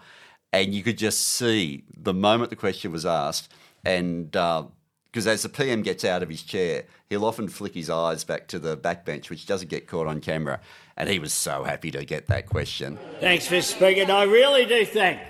and 0.53 0.75
you 0.75 0.83
could 0.83 0.99
just 0.99 1.21
see 1.21 1.85
the 1.97 2.15
moment 2.15 2.51
the 2.51 2.57
question 2.57 2.93
was 2.93 3.07
asked, 3.07 3.53
and 3.85 4.35
uh, 4.37 4.65
because 5.11 5.27
as 5.27 5.43
the 5.43 5.49
PM 5.49 5.83
gets 5.83 6.05
out 6.05 6.23
of 6.23 6.29
his 6.29 6.43
chair, 6.43 6.85
he'll 7.09 7.25
often 7.25 7.49
flick 7.49 7.75
his 7.75 7.91
eyes 7.91 8.23
back 8.23 8.47
to 8.49 8.59
the 8.59 8.77
backbench, 8.77 9.29
which 9.29 9.47
doesn't 9.47 9.69
get 9.69 9.89
caught 9.89 10.07
on 10.07 10.21
camera, 10.21 10.61
and 10.97 11.09
he 11.09 11.19
was 11.19 11.33
so 11.33 11.65
happy 11.65 11.91
to 11.91 12.05
get 12.05 12.27
that 12.29 12.47
question. 12.47 12.99
Thanks, 13.21 13.49
Mr. 13.49 13.63
Speaker. 13.63 14.03
And 14.03 14.11
I 14.13 14.25
really 14.25 14.67
do 14.67 14.85
thank 14.87 15.21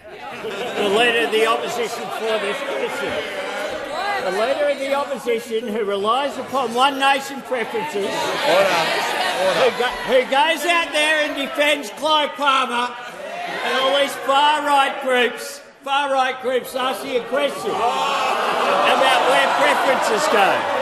the 0.76 0.88
Leader 0.88 1.26
of 1.26 1.32
the 1.32 1.46
Opposition 1.46 2.04
for 2.18 2.38
this 2.40 2.58
question. 2.58 3.40
The 4.24 4.32
Leader 4.32 4.68
of 4.68 4.78
the 4.78 4.94
Opposition 4.94 5.68
who 5.68 5.84
relies 5.84 6.36
upon 6.36 6.74
one 6.74 6.98
nation 6.98 7.40
preferences, 7.42 8.06
Who, 8.06 9.70
go, 9.78 9.86
who 10.08 10.20
goes 10.30 10.66
out 10.66 10.92
there 10.92 11.24
and 11.24 11.36
defends 11.36 11.88
Clive 11.90 12.32
Palmer 12.32 12.94
and 13.64 13.78
all 13.78 13.98
these 13.98 14.14
far 14.26 14.64
right 14.64 15.00
groups, 15.02 15.60
far 15.82 16.12
right 16.12 16.40
groups 16.42 16.74
asking 16.74 17.16
a 17.16 17.24
question 17.24 17.70
about 17.70 19.20
where 19.30 19.48
preferences 19.60 20.26
go. 20.32 20.76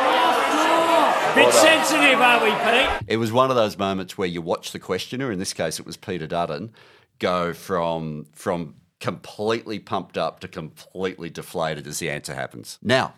Bit 1.35 1.53
sensitive, 1.55 2.21
are 2.21 2.43
we, 2.43 2.51
Pete? 2.51 3.07
It 3.07 3.17
was 3.19 3.31
one 3.31 3.51
of 3.51 3.57
those 3.57 3.79
moments 3.79 4.19
where 4.19 4.27
you 4.27 4.43
watch 4.43 4.73
the 4.73 4.79
questioner, 4.79 5.31
in 5.31 5.39
this 5.39 5.53
case 5.53 5.79
it 5.79 5.87
was 5.87 5.97
Peter 5.97 6.27
Dutton, 6.27 6.73
go 7.19 7.53
from 7.53 8.27
from 8.33 8.75
completely 9.01 9.79
pumped 9.79 10.19
up 10.19 10.41
to 10.41 10.49
completely 10.49 11.31
deflated 11.31 11.87
as 11.87 12.01
the 12.01 12.11
answer 12.11 12.35
happens. 12.35 12.79
Now, 12.83 13.15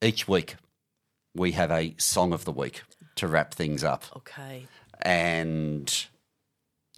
each 0.00 0.28
week 0.28 0.54
we 1.34 1.52
have 1.52 1.70
a 1.72 1.94
song 1.98 2.32
of 2.32 2.44
the 2.44 2.52
week 2.52 2.82
to 3.16 3.26
wrap 3.26 3.52
things 3.54 3.82
up. 3.82 4.04
Okay. 4.16 4.66
and 5.02 6.06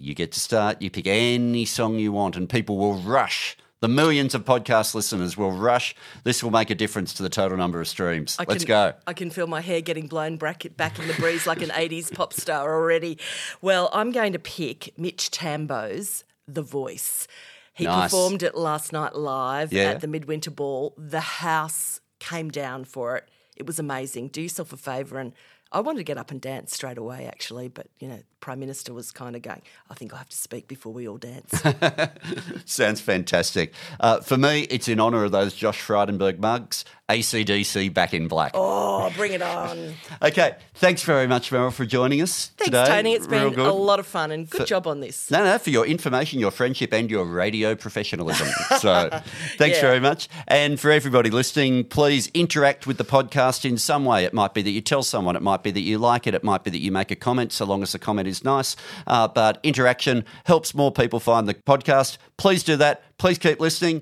you 0.01 0.13
get 0.15 0.31
to 0.33 0.39
start. 0.39 0.81
You 0.81 0.89
pick 0.89 1.07
any 1.07 1.65
song 1.65 1.99
you 1.99 2.11
want, 2.11 2.35
and 2.35 2.49
people 2.49 2.77
will 2.77 2.95
rush. 2.95 3.57
The 3.79 3.87
millions 3.87 4.35
of 4.35 4.45
podcast 4.45 4.93
listeners 4.93 5.35
will 5.35 5.51
rush. 5.51 5.95
This 6.23 6.43
will 6.43 6.51
make 6.51 6.69
a 6.69 6.75
difference 6.75 7.15
to 7.15 7.23
the 7.23 7.29
total 7.29 7.57
number 7.57 7.81
of 7.81 7.87
streams. 7.87 8.35
I 8.37 8.45
Let's 8.47 8.63
can, 8.63 8.67
go. 8.67 8.93
I 9.07 9.13
can 9.13 9.31
feel 9.31 9.47
my 9.47 9.61
hair 9.61 9.81
getting 9.81 10.05
blown 10.05 10.37
back, 10.37 10.65
in 10.65 10.73
the 11.07 11.15
breeze 11.17 11.47
like 11.47 11.63
an 11.63 11.69
80s 11.69 12.13
pop 12.13 12.31
star 12.33 12.75
already. 12.75 13.17
Well, 13.59 13.89
I'm 13.91 14.11
going 14.11 14.33
to 14.33 14.39
pick 14.39 14.93
Mitch 14.99 15.31
Tambo's 15.31 16.23
The 16.47 16.61
Voice. 16.61 17.27
He 17.73 17.85
Nice. 17.85 18.11
performed 18.11 18.43
it 18.43 18.53
last 18.53 18.93
night 18.93 19.15
live 19.15 19.73
Yeah. 19.73 19.83
at 19.91 20.01
the 20.01 20.07
Midwinter 20.07 20.51
Ball. 20.51 20.93
The 20.97 21.19
house 21.21 22.01
came 22.19 22.49
down 22.49 22.85
for 22.85 23.15
it. 23.17 23.27
It 23.57 23.65
was 23.65 23.79
amazing. 23.79 24.27
Do 24.27 24.41
yourself 24.43 24.71
a 24.73 24.77
favour 24.77 25.17
and 25.17 25.33
I 25.71 25.79
wanted 25.79 25.99
to 25.99 26.03
get 26.03 26.17
up 26.19 26.29
and 26.31 26.39
dance 26.39 26.75
straight 26.75 26.97
away, 26.99 27.25
actually, 27.25 27.67
but 27.69 27.87
you 27.99 28.07
know, 28.09 28.21
Prime 28.41 28.59
Minister 28.59 28.93
was 28.93 29.11
kind 29.11 29.35
of 29.35 29.41
going. 29.43 29.61
I 29.89 29.93
think 29.93 30.13
I 30.13 30.17
have 30.17 30.29
to 30.29 30.35
speak 30.37 30.67
before 30.67 30.91
we 30.91 31.07
all 31.07 31.17
dance. 31.17 31.51
Sounds 32.65 32.99
fantastic. 32.99 33.73
Uh, 33.99 34.19
for 34.19 34.37
me, 34.37 34.61
it's 34.69 34.87
in 34.87 34.99
honour 34.99 35.23
of 35.23 35.31
those 35.31 35.53
Josh 35.53 35.79
Frydenberg 35.81 36.39
mugs. 36.39 36.83
ACDC 37.09 37.93
back 37.93 38.13
in 38.13 38.29
black. 38.29 38.51
oh, 38.53 39.11
bring 39.17 39.33
it 39.33 39.41
on! 39.41 39.93
Okay, 40.23 40.55
thanks 40.75 41.01
very 41.03 41.27
much, 41.27 41.49
Meryl, 41.51 41.73
for 41.73 41.83
joining 41.85 42.21
us 42.21 42.47
Thanks, 42.57 42.65
today. 42.65 42.85
Tony. 42.85 43.13
It's 43.13 43.27
Real 43.27 43.49
been 43.49 43.55
good. 43.55 43.67
a 43.67 43.73
lot 43.73 43.99
of 43.99 44.05
fun 44.05 44.31
and 44.31 44.49
good 44.49 44.65
job 44.67 44.87
on 44.87 44.99
this. 45.01 45.29
No, 45.31 45.43
no, 45.43 45.57
for 45.57 45.71
your 45.71 45.85
information, 45.85 46.39
your 46.39 46.51
friendship, 46.51 46.93
and 46.93 47.09
your 47.11 47.25
radio 47.25 47.75
professionalism. 47.75 48.47
So, 48.79 49.09
thanks 49.57 49.77
Yeah. 49.77 49.81
very 49.81 49.99
much. 49.99 50.29
And 50.47 50.79
for 50.79 50.89
everybody 50.91 51.29
listening, 51.29 51.83
please 51.83 52.27
interact 52.33 52.87
with 52.87 52.97
the 52.97 53.03
podcast 53.03 53.65
in 53.69 53.77
some 53.77 54.05
way. 54.05 54.23
It 54.23 54.33
might 54.33 54.53
be 54.53 54.61
that 54.61 54.69
you 54.71 54.79
tell 54.81 55.03
someone, 55.03 55.35
it 55.35 55.41
might 55.41 55.61
be 55.63 55.71
that 55.71 55.81
you 55.81 55.97
like 55.97 56.25
it, 56.27 56.33
it 56.33 56.43
might 56.43 56.63
be 56.63 56.71
that 56.71 56.79
you 56.79 56.91
make 56.91 57.11
a 57.11 57.15
comment, 57.15 57.51
so 57.51 57.65
long 57.65 57.83
as 57.83 57.91
the 57.91 57.99
comment 57.99 58.27
is 58.31 58.43
nice. 58.43 58.75
Uh, 59.05 59.27
but 59.27 59.59
interaction 59.61 60.25
helps 60.45 60.73
more 60.73 60.91
people 60.91 61.19
find 61.19 61.47
the 61.47 61.53
podcast. 61.53 62.17
Please 62.37 62.63
do 62.63 62.75
that. 62.77 63.03
Please 63.17 63.37
keep 63.37 63.59
listening. 63.59 64.01